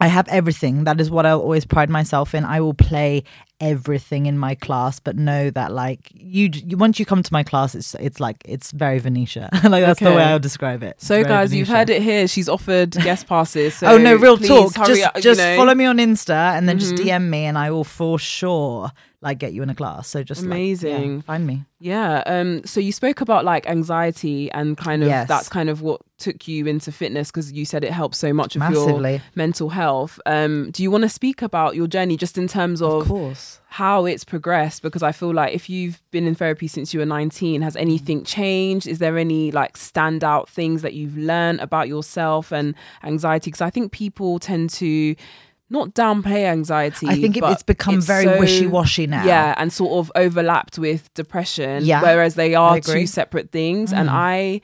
[0.00, 0.84] I have everything.
[0.84, 2.44] That is what I always pride myself in.
[2.44, 3.24] I will play
[3.60, 7.42] everything in my class, but know that like you, you once you come to my
[7.42, 9.52] class, it's it's like it's very Vnisha.
[9.68, 11.00] like that's the way I'll describe it.
[11.00, 12.28] So guys, you've heard it here.
[12.28, 13.74] She's offered guest passes.
[13.74, 14.74] So oh no, real talk.
[14.86, 15.56] Just up, just know.
[15.56, 17.04] follow me on Insta and then just Mhm.
[17.04, 20.06] DM me, and I will for sure like get you in a class.
[20.06, 21.22] So just like, yeah, Amazing.
[21.22, 21.64] find me.
[21.80, 22.22] Yeah.
[22.26, 22.64] Um.
[22.64, 25.26] So you spoke about like anxiety and kind of Yes.
[25.28, 28.56] that's kind of what took you into fitness because you said it helps so much
[28.56, 30.20] of your mental health.
[30.26, 30.70] Um.
[30.70, 33.60] Do you want to speak about your journey just in terms of of, course.
[33.68, 34.82] how it's progressed?
[34.82, 38.22] Because I feel like if you've been in therapy since you were 19, has anything
[38.24, 38.86] changed?
[38.86, 43.50] Is there any like standout things that you've learned about yourself and anxiety?
[43.50, 45.14] Because I think people tend to
[45.70, 47.06] not downplay anxiety.
[47.08, 49.24] I think it, it's become it's very so- wishy washy now.
[49.24, 51.84] Yeah, and sort of overlapped with depression.
[51.84, 53.92] Yeah, whereas they are two separate things.
[53.92, 54.12] And Mm.
[54.12, 54.60] I,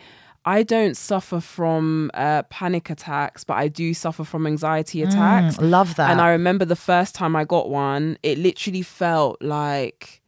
[0.46, 5.56] I don't suffer from uh, panic attacks, but I do suffer from anxiety attacks.
[5.56, 6.10] Mm, love that.
[6.10, 10.20] And I remember the first time I got one, it literally felt like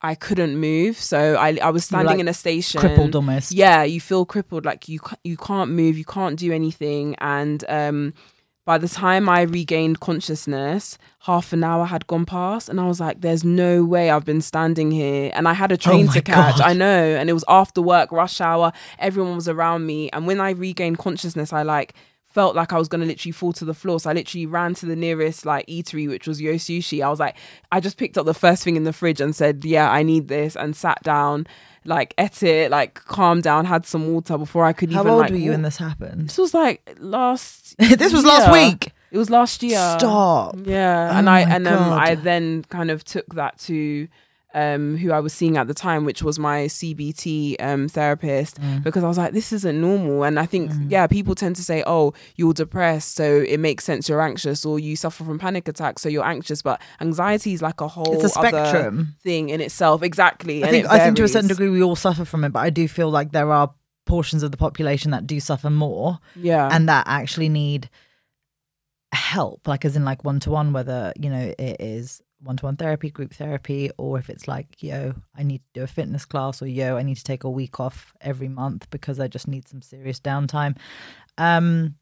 [0.00, 0.96] I couldn't move.
[0.98, 3.52] So I, I was standing like, in a station, crippled almost.
[3.52, 8.14] yeah, you feel crippled, like you you can't move, you can't do anything, and um,
[8.68, 13.00] by the time I regained consciousness, half an hour had gone past, and I was
[13.00, 16.12] like, "There's no way I've been standing here." And I had a oh train Oh
[16.12, 16.58] to catch.
[16.58, 16.60] God.
[16.60, 18.74] I know, and it was after work, rush hour.
[18.98, 21.94] Everyone was around me, and when I regained consciousness, I like
[22.26, 24.00] felt like I was gonna literally fall to the floor.
[24.00, 27.02] So I literally ran to the nearest like eatery, which was Yo Sushi.
[27.02, 27.36] I was like,
[27.72, 30.28] I just picked up the first thing in the fridge and said, "Yeah, I need
[30.28, 31.46] this," and sat down,
[31.84, 35.12] like ate it, like calmed down, had some water before I could How even How
[35.14, 35.30] old like.
[35.30, 35.54] were you walk.
[35.54, 36.28] when this happened?
[36.28, 37.76] This was like last.
[37.78, 38.92] this was last week.
[39.10, 39.78] It was last year.
[39.98, 40.56] Stop.
[40.64, 41.98] Yeah, Oh and I and um, God.
[42.08, 44.06] I then kind of took that to
[44.54, 48.82] um who I was seeing at the time, which was my CBT um therapist, Mm.
[48.82, 50.24] because I was like, this isn't normal.
[50.24, 54.08] And I think yeah, people tend to say, oh, you're depressed, so it makes sense
[54.08, 56.62] you're anxious, or you suffer from panic attacks, so you're anxious.
[56.62, 59.16] But anxiety is like a whole It's a other spectrum.
[59.22, 60.02] thing in itself.
[60.02, 60.64] Exactly.
[60.64, 62.70] I think I think to a certain degree we all suffer from it, but I
[62.70, 63.74] do feel like there are
[64.06, 66.70] portions of the population that do suffer more Yeah.
[66.72, 67.90] and that actually need
[69.12, 72.66] help, like as in like one to one, whether you know it is one to
[72.66, 76.24] one therapy, group therapy, or if it's like yo, I need to do a fitness
[76.24, 79.48] class, or yo, I need to take a week off every month because I just
[79.48, 80.76] need some serious downtime.
[81.36, 81.96] Um,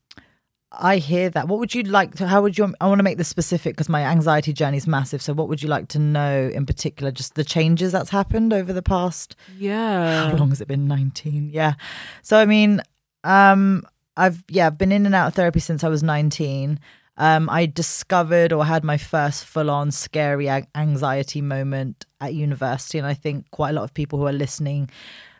[0.72, 1.48] I hear that.
[1.48, 2.26] What would you like to?
[2.26, 2.74] How would you?
[2.80, 5.22] I want to make this specific because my anxiety journey is massive.
[5.22, 7.10] So, what would you like to know in particular?
[7.10, 9.36] Just the changes that's happened over the past.
[9.56, 10.30] Yeah.
[10.30, 10.86] How long has it been?
[10.86, 11.50] Nineteen.
[11.50, 11.74] Yeah.
[12.22, 12.82] So, I mean,
[13.24, 13.84] um,
[14.16, 16.80] I've yeah, I've been in and out of therapy since I was nineteen.
[17.18, 23.06] Um, I discovered or had my first full-on scary a- anxiety moment at university, and
[23.06, 24.90] I think quite a lot of people who are listening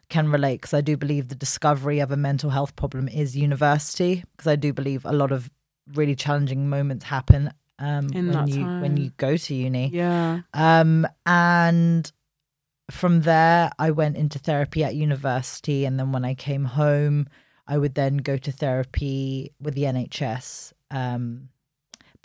[0.08, 4.24] can relate because I do believe the discovery of a mental health problem is university
[4.36, 5.50] because I do believe a lot of
[5.94, 9.90] really challenging moments happen um, when you when you go to uni.
[9.92, 10.40] Yeah.
[10.54, 12.10] Um, and
[12.90, 17.28] from there, I went into therapy at university, and then when I came home,
[17.66, 20.72] I would then go to therapy with the NHS.
[20.90, 21.48] Um,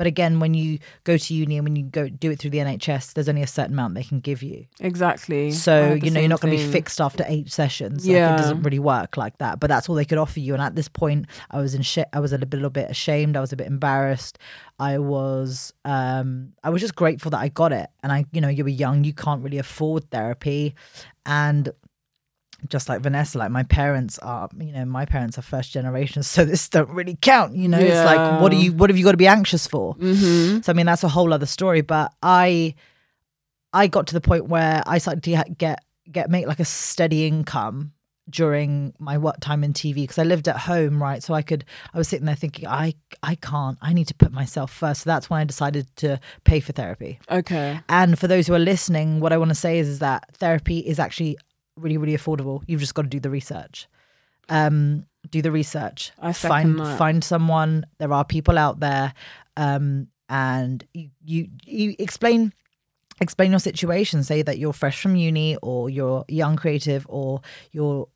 [0.02, 2.58] but again, when you go to uni and when you go do it through the
[2.58, 4.66] NHS, there's only a certain amount they can give you.
[4.80, 5.52] Exactly.
[5.52, 8.04] So you know you're not going to be fixed after eight sessions.
[8.08, 8.34] Like, Yeah.
[8.34, 9.60] it doesn't really work like that.
[9.60, 10.54] But that's all they could offer you.
[10.56, 12.08] And at this point, I was in shit.
[12.14, 13.38] I was a little bit ashamed.
[13.38, 14.40] I was a bit embarrassed.
[14.80, 17.92] I was um I was just grateful that I got it.
[18.02, 19.04] And I, you know, you were young.
[19.04, 20.74] You can't really afford therapy,
[21.28, 21.70] and
[22.68, 26.46] just like Vanessa, like my parents are, you know, my parents are first generation, so
[26.46, 27.56] this don't really count.
[27.56, 29.96] You know, it's like, what do you, what have you got to be anxious for?
[29.96, 30.64] Mhm.
[30.64, 31.82] So I mean, that's a whole other story.
[31.82, 32.76] But I,
[33.74, 37.26] I got to the point where I started to get get make like a steady
[37.26, 37.94] income
[38.30, 41.22] during my work time in TV because I lived at home, right?
[41.24, 41.66] So I could.
[41.94, 42.94] I was sitting there thinking, I
[43.24, 43.78] I can't.
[43.82, 45.02] I need to put myself first.
[45.04, 47.20] So that's when I decided to pay for therapy.
[47.30, 47.80] Okay.
[47.90, 50.80] And for those who are listening, what I want to say is, is that therapy
[50.80, 51.38] is actually
[51.78, 52.64] really, really affordable.
[52.68, 53.88] You've just got to do the research.
[54.50, 56.12] Um, do the research.
[56.20, 56.98] I find that.
[56.98, 57.86] find someone.
[58.00, 59.14] There are people out there,
[59.56, 62.54] um, and you, you you explain
[63.22, 64.24] explain your situation.
[64.24, 68.08] Say that you're fresh from uni, or you're young creative, or you're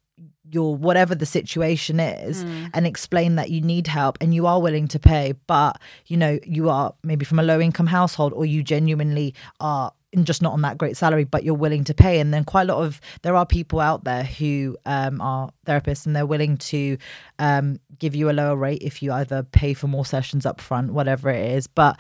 [0.49, 2.69] you're whatever the situation is Mm.
[2.73, 6.39] and explain that you need help and you are willing to pay but you know
[6.45, 9.91] you are maybe from a low income household or you genuinely are
[10.23, 12.73] just not on that great salary but you're willing to pay and then quite a
[12.73, 16.97] lot of there are people out there who um, are therapists and they're willing to
[17.39, 20.93] um, give you a lower rate if you either pay for more sessions up front
[20.93, 21.97] whatever it is but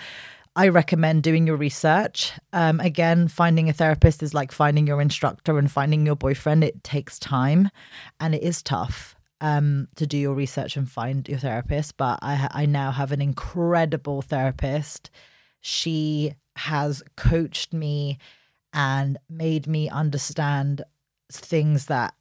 [0.57, 2.31] I recommend doing your research.
[2.53, 6.63] Um, again, finding a therapist is like finding your instructor and finding your boyfriend.
[6.63, 7.69] It takes time
[8.21, 11.97] and it is tough um, to do your research and find your therapist.
[11.97, 15.09] But I, I now have an incredible therapist.
[15.59, 18.17] She has coached me
[18.73, 20.83] and made me understand
[21.31, 22.13] things that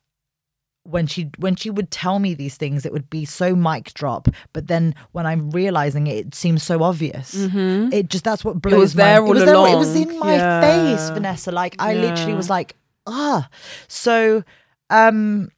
[0.86, 4.28] when she when she would tell me these things it would be so mic drop
[4.52, 7.34] but then when i'm realizing it it seems so obvious.
[7.34, 7.90] Mhm.
[7.92, 10.18] it just that's what blows was my- there it all was there, it was in
[10.18, 10.60] my Yeah.
[10.60, 11.50] face vanessa.
[11.52, 13.48] Like i literally was like ah.
[13.88, 14.44] So
[14.90, 15.48] um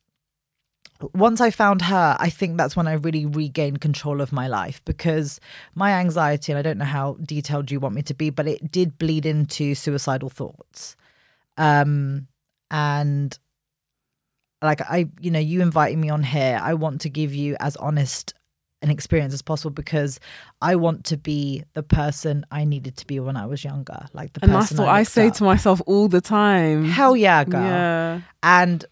[1.12, 4.80] once i found her i think that's when i really regained control of my life
[4.84, 5.40] because
[5.74, 8.70] my anxiety and i don't know how detailed you want me to be but it
[8.70, 10.96] did bleed into suicidal thoughts
[11.58, 12.26] um
[12.70, 13.38] and
[14.62, 17.76] like i you know you inviting me on here i want to give you as
[17.76, 18.34] honest
[18.82, 20.18] an experience as possible because
[20.62, 24.32] i want to be the person i needed to be when i was younger like
[24.32, 25.34] the And that's person what I looked say up.
[25.34, 26.84] to myself all the time.
[26.84, 28.20] hell yeah girl Yeah.
[28.42, 28.84] and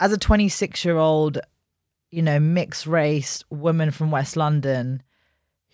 [0.00, 1.38] as a 26 year old,
[2.10, 5.02] you know, mixed race woman from West London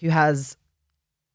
[0.01, 0.57] who has,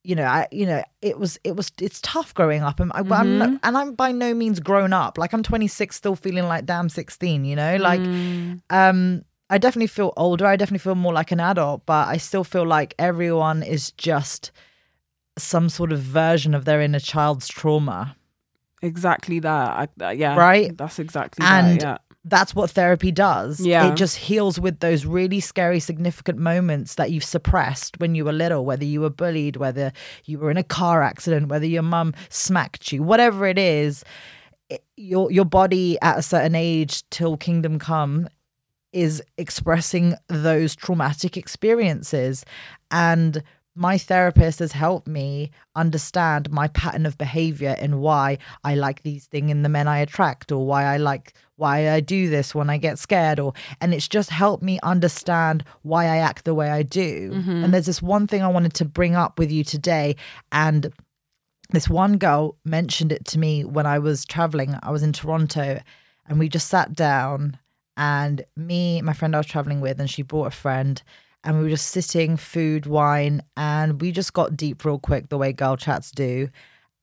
[0.03, 2.79] you know, I, you know, it was, it was, it's tough growing up.
[2.79, 5.17] And I, I'm not, and I'm by no means grown up.
[5.17, 8.61] Like I'm 26, still feeling like damn 16, you know, like, Mm.
[8.69, 10.45] um, I definitely feel older.
[10.45, 14.51] I definitely feel more like an adult, but I still feel like everyone is just
[15.37, 18.15] some sort of version of their inner child's trauma.
[18.81, 19.89] exactly that.
[19.99, 20.35] I, uh, yeah.
[20.35, 20.75] Right?
[20.77, 22.01] That's exactly And that.
[22.06, 22.06] Yeah.
[22.29, 23.59] That's what therapy does.
[23.59, 23.91] Yeah.
[23.91, 28.33] It just heals with those really scary, significant moments that you've suppressed when you were
[28.33, 29.91] little, whether you were bullied, whether
[30.25, 34.03] you were in a car accident, whether your mum smacked you, whatever it is,
[34.69, 38.27] it, your your body at a certain age till kingdom come
[38.91, 42.43] is expressing those traumatic experiences.
[42.91, 43.43] And
[43.77, 49.25] my therapist has helped me understand my pattern of behavior and why I like these
[49.25, 52.69] things in the men I attract or why I like why I do this when
[52.69, 56.69] I get scared or and it's just helped me understand why I act the way
[56.69, 57.31] I do.
[57.31, 57.63] Mm-hmm.
[57.63, 60.15] And there's this one thing I wanted to bring up with you today
[60.51, 60.91] and
[61.69, 64.75] this one girl mentioned it to me when I was traveling.
[64.81, 65.79] I was in Toronto
[66.27, 67.59] and we just sat down
[67.97, 71.01] and me, my friend I was traveling with, and she brought a friend
[71.47, 75.37] and we were just sitting, food, wine, and we just got deep real quick the
[75.37, 76.49] way girl chats do.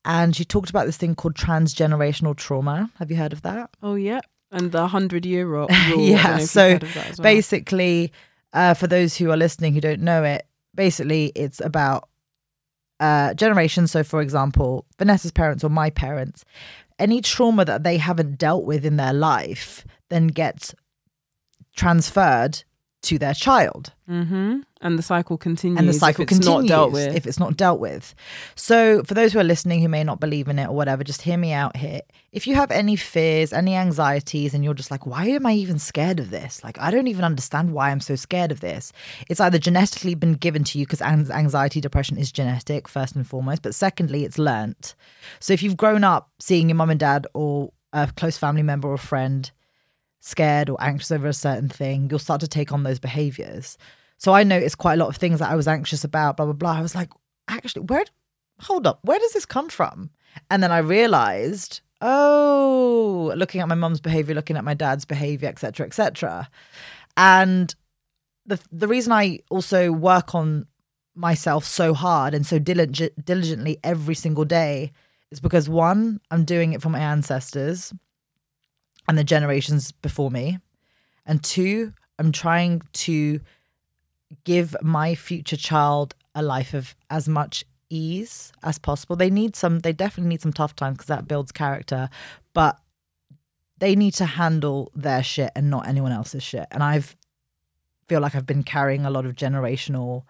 [0.04, 2.90] And she talked about this thing called transgenerational trauma.
[2.98, 3.70] Have you heard of that?
[3.82, 4.20] Oh yeah.
[4.52, 5.66] And the hundred year rule.
[5.70, 6.38] I don't know yeah.
[6.40, 7.22] So heard of that as well.
[7.22, 8.12] basically,
[8.52, 12.08] uh, for those who are listening who don't know it, basically it's about
[13.00, 16.44] uh generations so for example vanessa's parents or my parents
[17.00, 20.72] any trauma that they haven't dealt with in their life then gets
[21.74, 22.62] transferred
[23.04, 24.60] to their child Mm-hmm.
[24.82, 25.78] And the cycle continues.
[25.78, 27.16] and the cycle if it's continues not dealt with.
[27.16, 28.14] if it's not dealt with.
[28.54, 31.22] So, for those who are listening who may not believe in it or whatever, just
[31.22, 32.02] hear me out here.
[32.30, 35.78] If you have any fears, any anxieties, and you're just like, why am I even
[35.78, 36.62] scared of this?
[36.62, 38.92] Like, I don't even understand why I'm so scared of this.
[39.30, 43.62] It's either genetically been given to you because anxiety, depression is genetic, first and foremost,
[43.62, 44.94] but secondly, it's learnt.
[45.40, 48.88] So, if you've grown up seeing your mum and dad or a close family member
[48.88, 49.50] or friend
[50.24, 53.76] scared or anxious over a certain thing, you'll start to take on those behaviors.
[54.16, 56.54] So I noticed quite a lot of things that I was anxious about, blah, blah,
[56.54, 56.72] blah.
[56.72, 57.10] I was like,
[57.46, 58.04] actually, where,
[58.60, 60.08] hold up, where does this come from?
[60.50, 65.48] And then I realized, oh, looking at my mom's behavior, looking at my dad's behavior,
[65.48, 66.48] etc., etc.
[67.18, 67.74] And
[68.46, 70.66] the the reason I also work on
[71.14, 74.90] myself so hard and so diligent, diligently every single day
[75.30, 77.92] is because one, I'm doing it for my ancestors
[79.08, 80.58] and the generations before me,
[81.26, 83.40] and two, I'm trying to
[84.44, 89.16] give my future child a life of as much ease as possible.
[89.16, 92.08] They need some, they definitely need some tough times because that builds character,
[92.52, 92.78] but
[93.78, 96.66] they need to handle their shit and not anyone else's shit.
[96.70, 97.16] And I've
[98.08, 100.24] feel like I've been carrying a lot of generational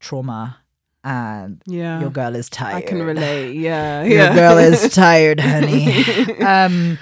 [0.00, 0.58] trauma
[1.04, 2.00] and yeah.
[2.00, 2.76] your girl is tired.
[2.76, 3.54] I can relate.
[3.54, 4.02] Yeah.
[4.02, 4.34] Your yeah.
[4.34, 6.04] girl is tired, honey.
[6.40, 6.98] um,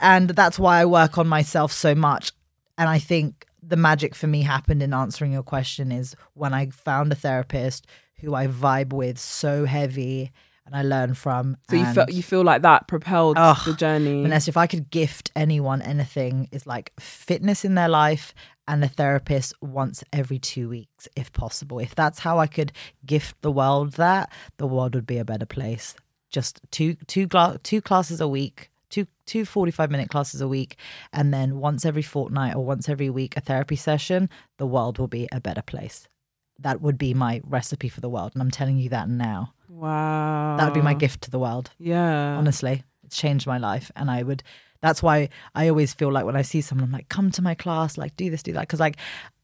[0.00, 2.32] and that's why I work on myself so much.
[2.78, 6.70] And I think the magic for me happened in answering your question is when I
[6.70, 7.86] found a therapist
[8.20, 10.32] who I vibe with so heavy
[10.66, 11.56] and I learn from.
[11.68, 14.22] So you felt you feel like that propelled Ugh, the journey.
[14.22, 18.34] Vanessa, if I could gift anyone anything, is like fitness in their life
[18.68, 21.80] and a therapist once every two weeks, if possible.
[21.80, 22.72] If that's how I could
[23.04, 25.96] gift the world that, the world would be a better place.
[26.30, 30.76] Just two two gla- two classes a week, two two 45 minute classes a week,
[31.12, 34.28] and then once every fortnight or once every week a therapy session,
[34.58, 36.08] the world will be a better place.
[36.58, 38.32] That would be my recipe for the world.
[38.34, 39.54] And I'm telling you that now.
[39.68, 40.56] wow.
[40.58, 42.36] That would be my gift to the world Yeah.
[42.36, 44.42] honestly it's changed my life and i would
[44.82, 47.54] that's why i always feel like when i see someone I'm like come to my
[47.54, 48.96] class like do this do that because like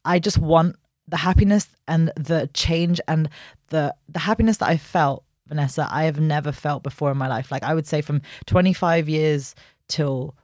[0.05, 0.75] i just want
[1.07, 3.29] the happiness and the change and
[3.69, 7.51] the the happiness that i felt vanessa i have never felt before in my life.
[7.51, 9.55] Like i would say from 25 years
[9.87, 10.35] till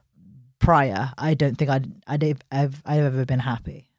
[0.58, 3.90] prior i don't think i'd i'd have, i've ever been happy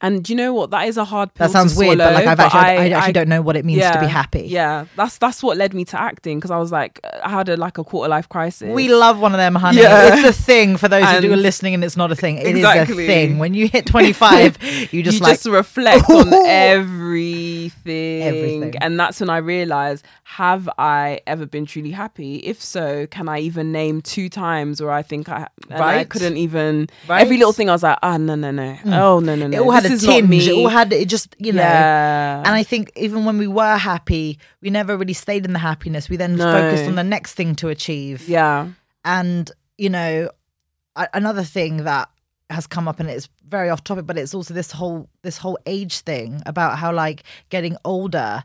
[0.00, 0.70] And do you know what?
[0.70, 2.88] That is a hard pill that sounds to weird but like i've actually I, I,
[2.90, 5.74] actually I- don't know what it means to be happy Yeah, that's that's what led
[5.74, 8.72] me to acting because I was like, I had a like a quarter life crisis.
[8.72, 9.78] We love one of them, honey.
[9.82, 10.14] Yeah.
[10.16, 12.38] It's a thing for those who are listening, and it's not a thing.
[12.38, 13.04] It is Exactly.
[13.04, 13.38] a thing.
[13.38, 18.22] When you hit 25, you just you like, just reflect on everything.
[18.22, 18.74] Everything.
[18.80, 22.36] And that's when I realized, have I ever been truly happy?
[22.36, 26.36] If so, can I even name two times where I think I and I couldn't
[26.36, 27.20] even Right.
[27.22, 28.76] every little thing I was like, ah no no no.
[28.86, 29.56] Oh no no no.
[29.56, 30.28] it all had is not tinge.
[30.28, 30.46] me.
[30.48, 31.62] It all had, it just, you know.
[31.62, 32.38] yeah.
[32.38, 36.08] And I think even when we were happy, we never really stayed in the happiness.
[36.08, 36.44] We then No.
[36.52, 38.28] focused on the next thing to achieve.
[38.28, 38.68] yeah.
[39.04, 40.30] And, you know,
[41.14, 42.08] another thing that
[42.50, 45.58] has come up and it's very off topic, but it's also this whole this whole
[45.66, 48.42] age thing about how like getting older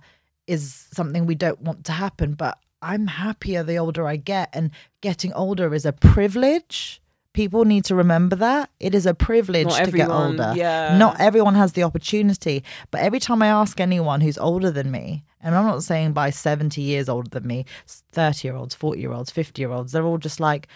[0.47, 2.33] is something we don't want to happen.
[2.33, 4.71] But I'm happier the older I get, and
[5.01, 7.01] getting older is a privilege.
[7.33, 10.53] People need to remember that it is a privilege Not to get older.
[10.55, 10.97] yeah.
[10.97, 12.63] Not everyone has the opportunity.
[12.91, 16.29] But every time I ask anyone who's older than me, and I'm not saying by
[16.29, 20.05] 70 years older than me, 30 year olds, 40 year olds, 50 year olds, they're
[20.05, 20.67] all just like,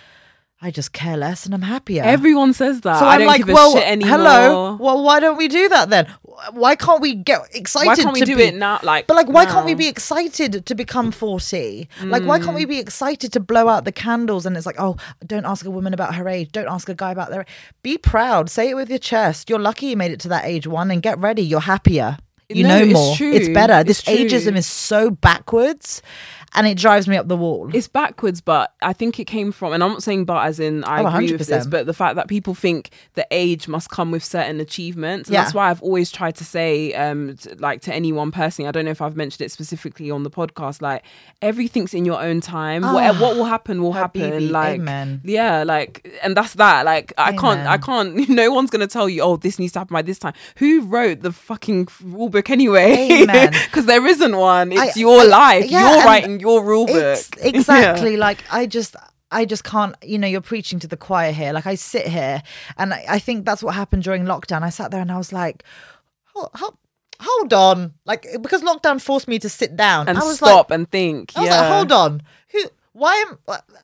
[0.60, 2.02] I just care less and I'm happier.
[2.04, 2.98] Everyone says that.
[3.00, 4.18] so I I'm don't like, give a well, shit anymore.
[4.18, 4.78] hello.
[4.80, 6.08] Well, why don't we do that then?
[6.52, 7.88] Why can't we get excited?
[7.88, 8.80] Why can't we to do be, it now?
[8.82, 11.88] Like, But like, why can't we be excited to become 40?
[12.04, 12.70] Like, why can't we Mm.
[12.70, 14.48] be excited to blow out the candles?
[14.48, 16.52] And it's like, oh, don't ask a woman about her age.
[16.52, 17.46] Don't ask a guy about their
[17.84, 18.50] Be proud.
[18.50, 19.50] Say it with your chest.
[19.52, 21.44] You're lucky you made it to that age one and get ready.
[21.44, 22.18] You're happier.
[22.50, 23.16] You No, know it's more.
[23.16, 23.34] true.
[23.34, 23.84] It's better.
[23.84, 24.16] This true.
[24.16, 26.02] ageism is so backwards
[26.56, 27.70] and it drives me up the wall.
[27.74, 30.84] it's backwards, but I think it came from, and I'm not saying but as in
[30.84, 34.12] I Oh, agree with this, but the fact that people think the age must come
[34.12, 35.30] with certain achievements.
[35.30, 35.44] And Yeah.
[35.44, 38.86] That's why I've always tried to say, um, t- like to anyone personally, I don't
[38.86, 41.04] know if I've mentioned it specifically on the podcast, like
[41.42, 42.82] everything's in your own time.
[42.82, 44.22] what, Ah, what will happen will happen.
[44.22, 45.22] Habibi, Like, amen.
[45.24, 46.86] yeah, like, and that's that.
[46.86, 49.80] Like, I can't, I can't, no one's going to tell you, oh, this needs to
[49.80, 50.34] happen by this time.
[50.58, 53.26] Who wrote the fucking rule book anyway?
[53.66, 54.72] Because there isn't one.
[54.72, 55.66] It's I- your life.
[55.70, 56.96] yeah, You're and your rule book.
[56.98, 58.96] It's exactly like I just
[59.32, 61.52] I just can't, you know, you're preaching to the choir here.
[61.54, 62.42] Like I sit here
[62.78, 64.64] and I, I think that's what happened during lockdown.
[64.64, 65.64] I sat there and I was like,
[66.54, 66.78] how
[67.20, 70.76] hold on, like because lockdown forced me to sit down and I was stop like,
[70.76, 71.34] and think.
[71.36, 71.62] I was yeah.
[71.62, 72.22] like, hold on,
[72.52, 72.64] who?
[72.94, 73.38] Why am?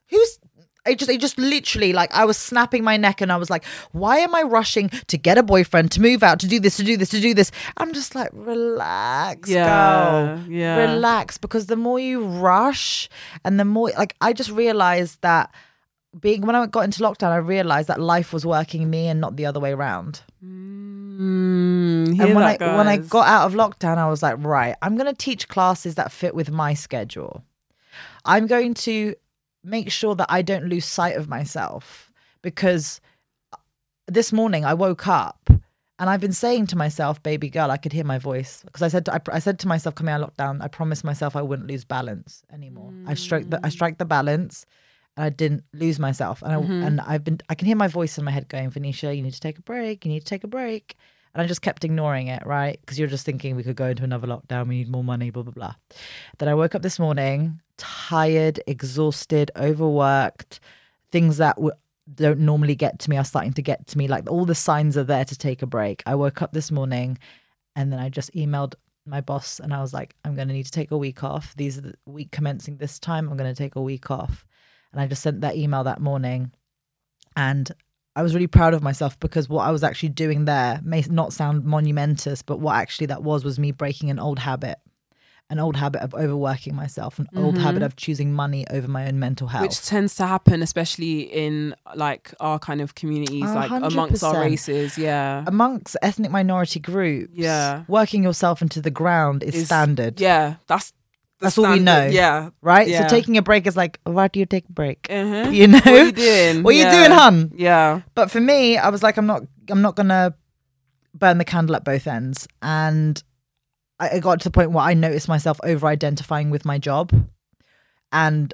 [0.09, 0.39] Who's?
[0.85, 3.63] I just, it just literally like I was snapping my neck and I was like,
[3.93, 6.83] why am I rushing to get a boyfriend, to move out, to do this, to
[6.83, 7.51] do this, to do this?
[7.77, 10.51] I'm just like, relax, Yeah, girl.
[10.51, 10.75] yeah.
[10.93, 11.37] Relax.
[11.37, 13.07] Because the more you rush
[13.45, 15.53] and the more, like, I just realized that
[16.19, 19.37] being, when I got into lockdown, I realized that life was working me and not
[19.37, 20.21] the other way around.
[20.43, 24.75] Mm, and when I that, when I got out of lockdown, I was like, right,
[24.81, 27.43] I'm going to teach classes that fit with my schedule.
[28.25, 29.15] I'm going to
[29.63, 32.11] make sure that I don't lose sight of myself
[32.41, 32.99] because
[34.07, 35.49] this morning I woke up
[35.99, 38.87] and I've been saying to myself, baby girl, I could hear my voice because I
[38.87, 41.41] said to, I, I said to myself coming out of lockdown, I promised myself I
[41.41, 42.91] wouldn't lose balance anymore.
[43.07, 43.71] I strike the I mm.
[43.71, 44.65] strike the balance.
[45.15, 46.83] And I didn't lose myself, and I, mm-hmm.
[46.83, 47.39] and I've been.
[47.47, 49.61] I can hear my voice in my head going, "Vnisha, you need to take a
[49.61, 50.05] break.
[50.05, 50.97] You need to take a break."
[51.33, 52.79] And I just kept ignoring it, right?
[52.79, 54.67] Because you're just thinking we could go into another lockdown.
[54.67, 55.73] We need more money, blah blah blah.
[56.37, 60.59] Then I woke up this morning, tired, exhausted, overworked.
[61.11, 61.57] Things that
[62.13, 64.07] don't normally get to me are starting to get to me.
[64.07, 66.03] Like all the signs are there to take a break.
[66.05, 67.17] I woke up this morning,
[67.75, 68.75] and then I just emailed
[69.05, 71.55] my boss, and I was like, "I'm going to need to take a week off.
[71.55, 73.27] These are the week commencing this time.
[73.27, 74.45] I'm going to take a week off."
[74.91, 76.51] And I just sent that email that morning,
[77.35, 77.71] and
[78.15, 81.33] I was really proud of myself because what I was actually doing there may not
[81.33, 84.77] sound monumentous, but what actually that was was me breaking an old habit,
[85.49, 87.85] an old habit of overworking myself, an old habit mm-hmm.
[87.85, 89.63] of choosing money over my own mental health.
[89.63, 94.23] which tends to happen especially in like our kind of communities A like hundred amongst
[94.23, 97.83] our races yeah Amongst ethnic minority groups, Yeah.
[97.87, 100.93] working yourself into the ground is, Is- standard, yeah that's
[101.43, 102.05] That's all we know.
[102.07, 102.87] yeah right?
[102.87, 103.07] Yeah.
[103.07, 105.03] So taking a break is like, why do you take a break?
[105.03, 105.53] Mhm.
[105.53, 107.51] You know, what are you doing What are you doing, hun?
[107.55, 110.33] yeah But for me, I was like, I'm not, I'm not gonna
[111.13, 112.47] burn the candle at both ends.
[112.61, 113.21] And
[113.99, 117.11] I I got to the point where I noticed myself over identifying with my job.
[118.11, 118.53] And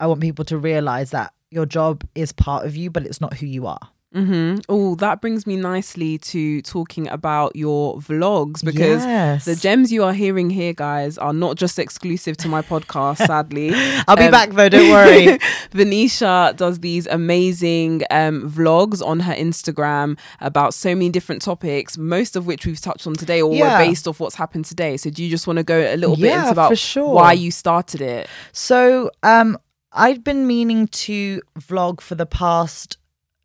[0.00, 3.34] I want people to realize that your job is part of you, but it's not
[3.34, 3.80] who you are.
[4.12, 9.44] Hmm oh that brings me nicely to talking about your vlogs because Yes.
[9.46, 13.70] the gems you are hearing here guys are not just exclusive to my podcast sadly
[14.06, 15.38] I'll be Um, back though, don't worry.
[15.72, 22.36] Vnisha does these amazing um, vlogs on her Instagram about so many different topics, most
[22.36, 23.78] of which we've touched on today or Yeah.
[23.78, 24.96] were based off what's happened today.
[24.96, 27.14] So, do you just want to go a little bit Yeah, into about sure.
[27.14, 28.28] why you started it?
[28.52, 29.58] So, um,
[29.92, 32.96] I've been meaning to vlog for the past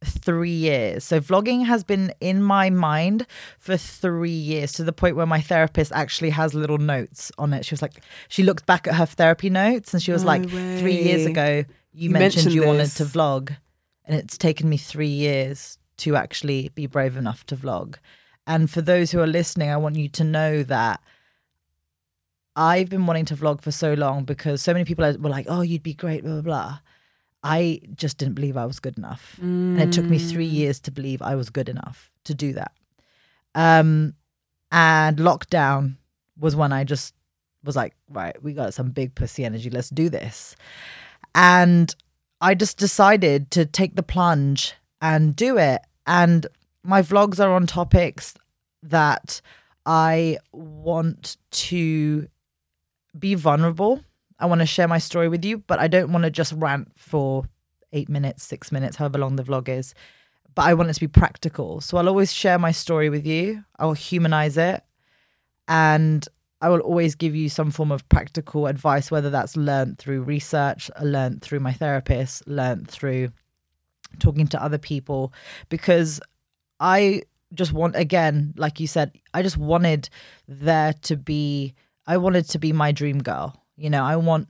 [0.07, 1.03] three years.
[1.03, 3.27] So, vlogging has been in my mind
[3.59, 7.65] for three years to the point where my therapist actually has little notes on it.
[7.65, 10.49] She was like, she looked back at her therapy notes and she was No like,
[10.49, 13.55] three years ago, you, You mentioned, mentioned you wanted to vlog.
[14.05, 17.95] And it's taken me three years to actually be brave enough to vlog.
[18.45, 21.01] And for those who are listening, I want you to know that
[22.55, 25.61] I've been wanting to vlog for so long because so many people were like, oh,
[25.61, 26.79] you'd be great, blah, blah, blah.
[27.47, 29.37] I just didn't believe I was good enough.
[29.41, 32.73] And it took me three years to believe I was good enough to do that.
[33.55, 34.15] Um,
[34.69, 35.95] and lockdown
[36.37, 37.13] was when I just
[37.63, 39.69] was like, right, we got some big pussy energy.
[39.69, 40.57] Let's do this.
[41.33, 41.95] And
[42.41, 45.81] I just decided to take the plunge and do it.
[46.05, 46.47] And
[46.83, 48.33] my vlogs are on topics
[48.83, 49.41] that
[49.85, 52.27] I want to
[53.17, 54.01] be vulnerable.
[54.39, 56.91] I want to share my story with you, but I don't want to just rant
[56.95, 57.45] for
[57.93, 59.93] eight minutes, six minutes, however long the vlog is.
[60.53, 61.81] But I want it to be practical.
[61.81, 63.63] So I'll always share my story with you.
[63.79, 64.83] I'll humanize it.
[65.67, 66.27] And
[66.61, 70.89] I will always give you some form of practical advice, whether that's learned through research,
[71.01, 73.29] learned through my therapist, learned through
[74.19, 75.33] talking to other people,
[75.69, 76.19] because
[76.79, 77.23] I
[77.53, 80.09] just want, again, like you said, I just wanted
[80.47, 81.75] there to be,
[82.07, 83.61] I wanted to be my dream girl.
[83.77, 84.49] You know, I want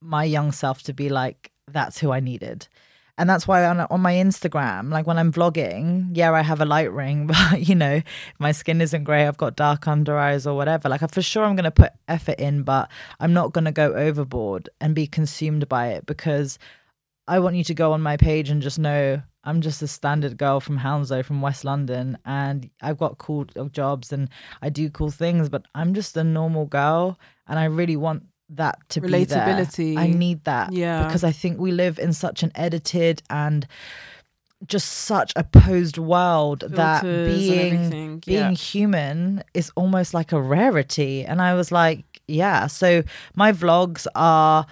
[0.00, 2.68] my young self to be like, that's who I needed.
[3.16, 6.64] And that's why on, on my Instagram, like when I'm vlogging, yeah, I have a
[6.64, 8.02] light ring, but you know,
[8.38, 10.88] my skin isn't grey, I've got dark under eyes or whatever.
[10.88, 13.94] Like, for sure, I'm going to put effort in, but I'm not going to go
[13.94, 16.58] overboard and be consumed by it because
[17.28, 20.36] I want you to go on my page and just know I'm just a standard
[20.36, 24.28] girl from Hounslow, from West London, and I've got cool jobs and
[24.60, 28.78] I do cool things, but I'm just a normal girl, and I really want that
[28.90, 29.46] to be there.
[29.46, 29.96] Relatability.
[29.96, 31.04] I need that, Yeah.
[31.06, 33.66] because I think we live in such an edited and
[34.66, 40.32] just such a posed world that Filters and being everything, being human is almost like
[40.32, 41.24] a rarity.
[41.24, 42.66] And I was like, yeah.
[42.66, 43.02] So
[43.34, 44.64] my vlogs are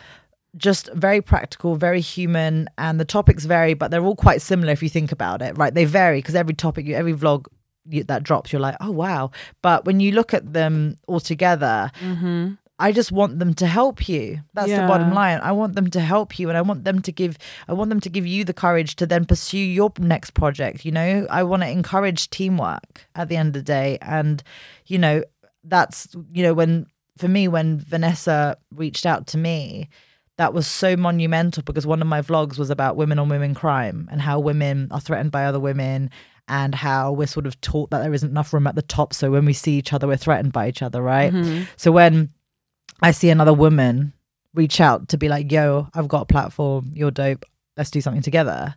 [0.56, 4.82] just very practical, very human, and the topics vary, but they're all quite similar if
[4.82, 5.74] you think about it, right?
[5.74, 7.46] They vary because every topic, every vlog
[7.88, 9.30] you, that drops, you're like, oh wow.
[9.60, 12.52] But when you look at them all together, Mm-hmm.
[12.82, 14.40] I just want them to help you.
[14.54, 15.38] That's the bottom line.
[15.40, 18.00] I want them to help you and I want them to give I want them
[18.00, 21.26] to give you the courage to then pursue your next project, you know?
[21.30, 24.42] I want to encourage teamwork at the end of the day and
[24.86, 25.22] you know,
[25.62, 29.88] that's you know when for me when Vanessa reached out to me,
[30.38, 34.08] that was so monumental because one of my vlogs was about women on women crime
[34.10, 36.10] and how women are threatened by other women
[36.48, 39.30] and how we're sort of taught that there isn't enough room at the top so
[39.30, 41.32] when we see each other we're threatened by each other, right?
[41.32, 41.64] Mm-hmm.
[41.76, 42.30] So when
[43.02, 44.12] I see another woman
[44.54, 47.44] reach out to be like, yo, I've got a platform, you're dope,
[47.76, 48.74] let's do something together.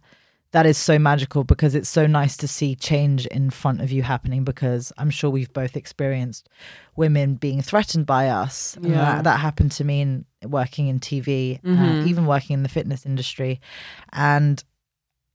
[0.51, 4.03] That is so magical because it's so nice to see change in front of you
[4.03, 6.47] happening because I'm sure we've both experienced
[6.95, 8.78] women being threatened by us.
[8.82, 8.93] Yeah.
[8.93, 12.07] that, that happened to me in working in TV, uh, Mhm.
[12.07, 13.59] even working in the fitness industry.
[14.13, 14.63] And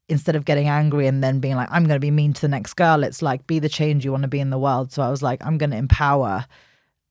[0.08, 2.48] instead of getting angry and then being like, I'm going to be mean to the
[2.48, 4.90] next girl, it's like, be the change you want to be in the world.
[4.90, 6.46] So I was like, I'm going to empower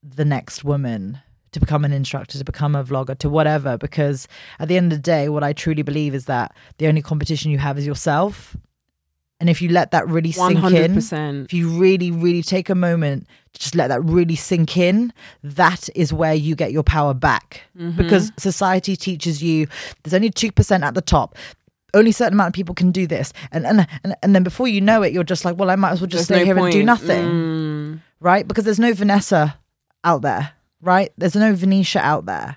[0.02, 1.20] the next woman
[1.52, 3.76] to become an instructor, to become a vlogger, to whatever.
[3.76, 4.28] Because
[4.58, 7.50] at the end of the day, what I truly believe is that the only competition
[7.50, 8.56] you have is yourself.
[9.40, 12.68] And if you let that really One sink hundred in, if you really, really take
[12.68, 16.82] a moment to just let that really sink in, that is where you get your
[16.82, 17.62] power back.
[17.78, 17.96] Mm-hmm.
[17.96, 19.66] Because society teaches you
[20.02, 21.36] there's only 2% at the top.
[21.94, 23.32] Only a certain amount of people can do this.
[23.50, 25.90] And, and and and then before you know it, you're just like, well, I might
[25.92, 28.00] as well just stay here and do nothing Mm.
[28.20, 28.46] right?
[28.46, 29.58] Because there's no Vanessa
[30.04, 31.12] out there, right?
[31.18, 32.56] There's no Vnisha out there.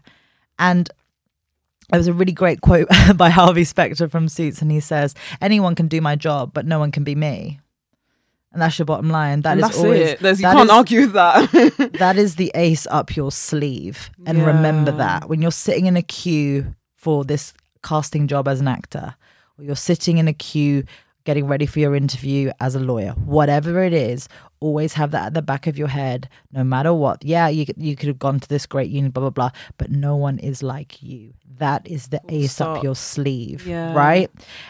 [0.59, 0.89] And
[1.89, 5.75] there was a really great quote by Harvey Specter from Suits, and he says, Anyone
[5.75, 7.59] can do my job, but no one can be me.
[8.51, 9.41] And that's your bottom line.
[9.41, 10.19] That is that's always it.
[10.19, 11.91] There's, you can't is- argue with that.
[11.99, 14.11] that is the ace up your sleeve.
[14.25, 17.53] And remember that when you're sitting in a queue for this
[17.83, 19.15] casting job as an actor,
[19.57, 20.83] or you're sitting in a queue
[21.25, 24.27] getting ready for your interview as a lawyer, whatever it is,
[24.59, 27.23] always have that at the back of your head, no matter what.
[27.23, 30.15] Yeah, you you could have gone to this great uni, blah blah blah, but no
[30.15, 31.33] one is like you.
[31.57, 33.93] That is the ace up your sleeve, Yeah.
[33.93, 34.29] right?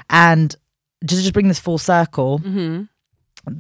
[0.09, 0.55] And
[1.01, 2.83] to just bring this full circle, hmm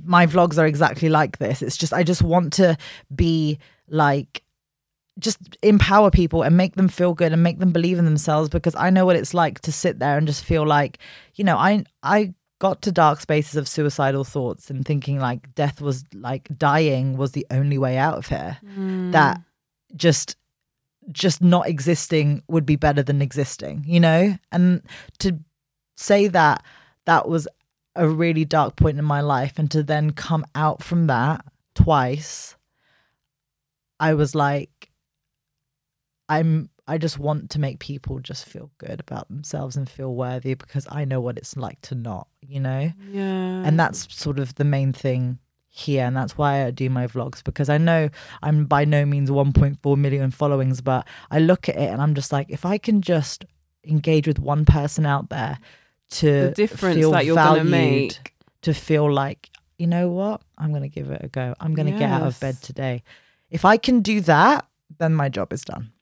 [0.05, 1.61] my vlogs are exactly like this.
[1.61, 2.77] It's just I just want to
[3.13, 4.41] be like
[5.19, 8.75] just empower people and make them feel good and make them believe in themselves because
[8.75, 10.99] I know what it's like to sit there and just feel like,
[11.35, 12.33] you know, I I
[12.63, 17.33] got to dark spaces of suicidal thoughts and thinking like death was like dying was
[17.33, 18.57] the only way out of here.
[18.77, 19.11] Mm.
[19.11, 19.41] That
[19.97, 20.37] just
[21.11, 24.37] just not existing would be better than existing, you know?
[24.53, 24.81] And
[25.19, 25.37] to
[25.97, 26.63] say that
[27.03, 27.49] that was
[27.97, 31.43] a really dark point in my life and to then come out from that
[31.75, 32.55] twice
[33.99, 34.89] I was like
[36.29, 40.53] I'm I just want to make people just feel good about themselves and feel worthy
[40.53, 42.91] because I know what it's like to not, you know?
[43.09, 43.63] Yeah.
[43.65, 45.39] and that's sort of the main thing
[45.75, 48.09] here and that's why I do my vlogs because I know
[48.43, 52.31] I'm by no means 1.4 million followings but I look at it and I'm just
[52.31, 53.43] like if I can just
[53.83, 55.57] engage with one person out there
[56.11, 58.33] to the difference feel that you're valued, gonna make.
[58.61, 61.91] to feel like you know what I'm going to give it a go I'm going
[61.91, 63.01] to get out of bed today
[63.49, 64.67] if I can do that
[64.99, 65.92] then my job is done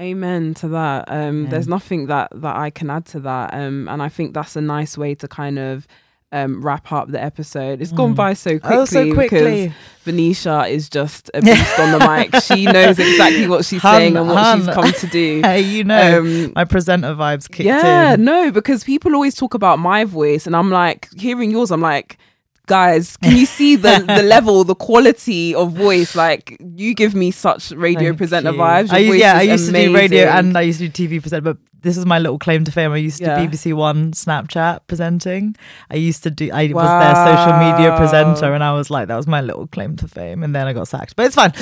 [0.00, 1.04] Amen to that.
[1.08, 1.50] Um, Yeah.
[1.50, 3.54] There's nothing that that I can add to that.
[3.54, 5.86] Um, and I think that's a nice way to kind of
[6.32, 7.80] um wrap up the episode.
[7.80, 8.16] It's gone Mm.
[8.16, 9.68] by so quickly, oh so quickly
[10.04, 12.42] because Vnisha is just a beast on the mic.
[12.42, 14.74] She knows exactly what she's Hun, saying and what she's hun.
[14.74, 15.40] come to do.
[15.44, 19.54] hey you know Um, my presenter vibes kicked yeah, in no, because people always talk
[19.54, 21.70] about my voice, and I'm like hearing yours.
[21.70, 22.18] I'm like,
[22.66, 26.14] guys, can you see the the level, the quality of voice?
[26.14, 28.58] Like you give me such radio Thank presenter you.
[28.58, 28.88] vibes.
[28.88, 31.20] Your I, voice yeah, I used to do radio and I used to do TV
[31.20, 31.56] present, but
[31.86, 32.90] this is my little claim to fame.
[32.92, 33.38] I used to Yeah.
[33.46, 35.54] BBC One Snapchat presenting.
[35.90, 36.50] I used to do.
[36.52, 39.94] I was their social media presenter, and I was like, that was my little claim
[39.96, 40.42] to fame.
[40.42, 41.52] And then I got sacked, but it's fine.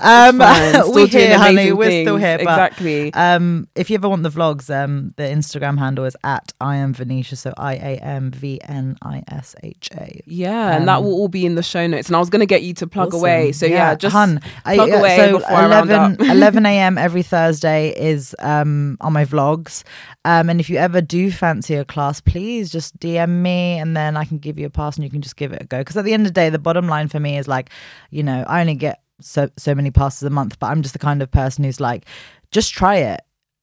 [0.00, 1.72] Um, Fine, we're here, honey.
[1.72, 2.38] We're still here.
[2.38, 3.12] But exactly.
[3.14, 6.94] um, if you ever want the vlogs, um, the Instagram handle is at I am
[6.94, 7.36] Vnisha.
[7.36, 10.20] So I A M V N I S H A.
[10.26, 12.08] Yeah, and that Um, will all be in the show notes.
[12.08, 13.20] And I was going to get you to plug Awesome.
[13.20, 13.52] away.
[13.52, 16.36] So yeah, just hun, plug yeah, away so before I round 11, up.
[16.36, 16.96] 11 a.m.
[16.96, 19.73] every Thursday is um, on my vlogs.
[20.24, 24.16] Um, and if you ever do fancy a class, please just DM me and then
[24.16, 25.78] I can give you a pass and you can just give it a go.
[25.78, 27.70] Because at the end of the day, the bottom line for me is like,
[28.10, 30.98] you know, I only get so so many passes a month, but I'm just the
[30.98, 32.06] kind of person who's like,
[32.50, 33.22] just try it.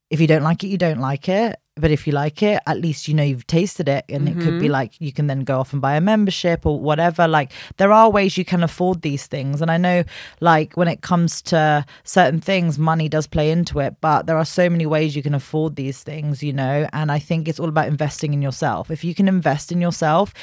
[0.09, 1.61] If you don't like it, you don't like it.
[1.78, 4.59] But if you like it, at least you know you've tasted it, and it could
[4.59, 4.74] be Mm-hmm.
[4.74, 7.30] like you can then go off and buy a membership or whatever.
[7.30, 10.03] Like there are ways you can afford these things, and I know
[10.41, 13.95] like when it comes to certain things, money does play into it.
[14.01, 16.89] But there are so many ways you can afford these things, you know.
[16.91, 18.91] And I think it's all about investing in yourself.
[18.91, 20.34] If you can invest in yourself,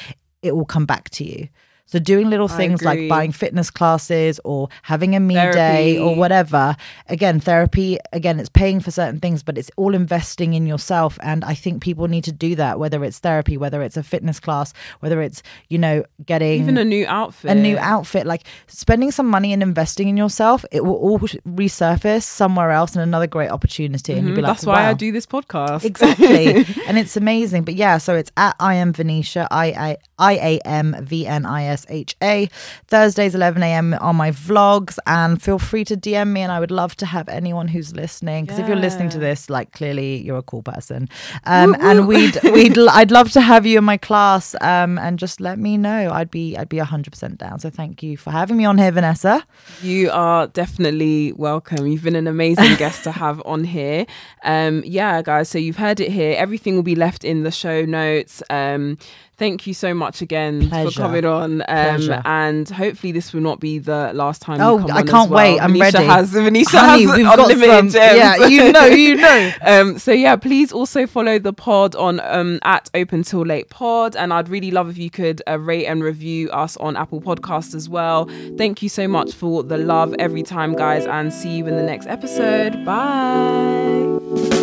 [0.40, 1.48] it will come back to you.
[1.88, 6.76] So doing little things like buying fitness classes or having a me day or whatever.
[7.08, 11.18] Again, therapy, again, it's paying for certain things, but it's all investing in yourself.
[11.22, 14.38] And I think people need to do that, whether it's therapy, whether it's a fitness
[14.38, 17.50] class, whether it's, you know, getting Even a new outfit.
[17.50, 22.22] a new outfit like spending some money and investing in yourself it will all resurface
[22.22, 24.48] somewhere else and another great opportunity and you'll be mm-hmm.
[24.48, 25.84] like That's why I do this podcast.
[25.84, 30.58] exactly and it's amazing but yeah so it's at i am vnisha i i a
[30.64, 32.48] m v n i s h a
[32.86, 36.70] thursdays 11 a.m on my vlogs and feel free to dm me and i would
[36.70, 40.38] love to have anyone who's listening because if you're listening to this like clearly you're
[40.38, 41.08] a cool person
[41.44, 45.40] um and we'd we'd i'd love to have you in my class um and just
[45.40, 48.64] let me know i'd be i'd be 100% down so thank you for having me
[48.64, 49.44] on here vanessa
[49.82, 51.86] You are definitely welcome.
[51.86, 54.06] You've been an amazing guest to have on here.
[54.44, 55.48] Um, yeah, guys.
[55.48, 56.34] So you've heard it here.
[56.36, 58.42] Everything will be left in the show notes.
[58.50, 58.98] Um,
[59.38, 60.90] thank you so much again Pleasure.
[60.90, 61.62] for coming on.
[61.68, 64.60] Um, and hopefully this will not be the last time.
[64.60, 65.52] Oh, you come I on can't well.
[65.52, 65.60] wait.
[65.60, 66.06] I'm Vnisha ready.
[66.06, 66.64] Has, Honey,
[67.04, 67.94] has we've got unlimited some- gems.
[67.94, 69.52] yeah, you know, you know.
[69.62, 74.16] um, so yeah, please also follow the pod on um, at Open Till Late Pod,
[74.16, 77.74] and I'd really love if you could uh, rate and review us on Apple Podcasts
[77.74, 78.28] as well.
[78.58, 81.82] Thank you so much for the love every time, guys, and see you in the
[81.82, 82.84] next episode.
[82.84, 84.57] Bye.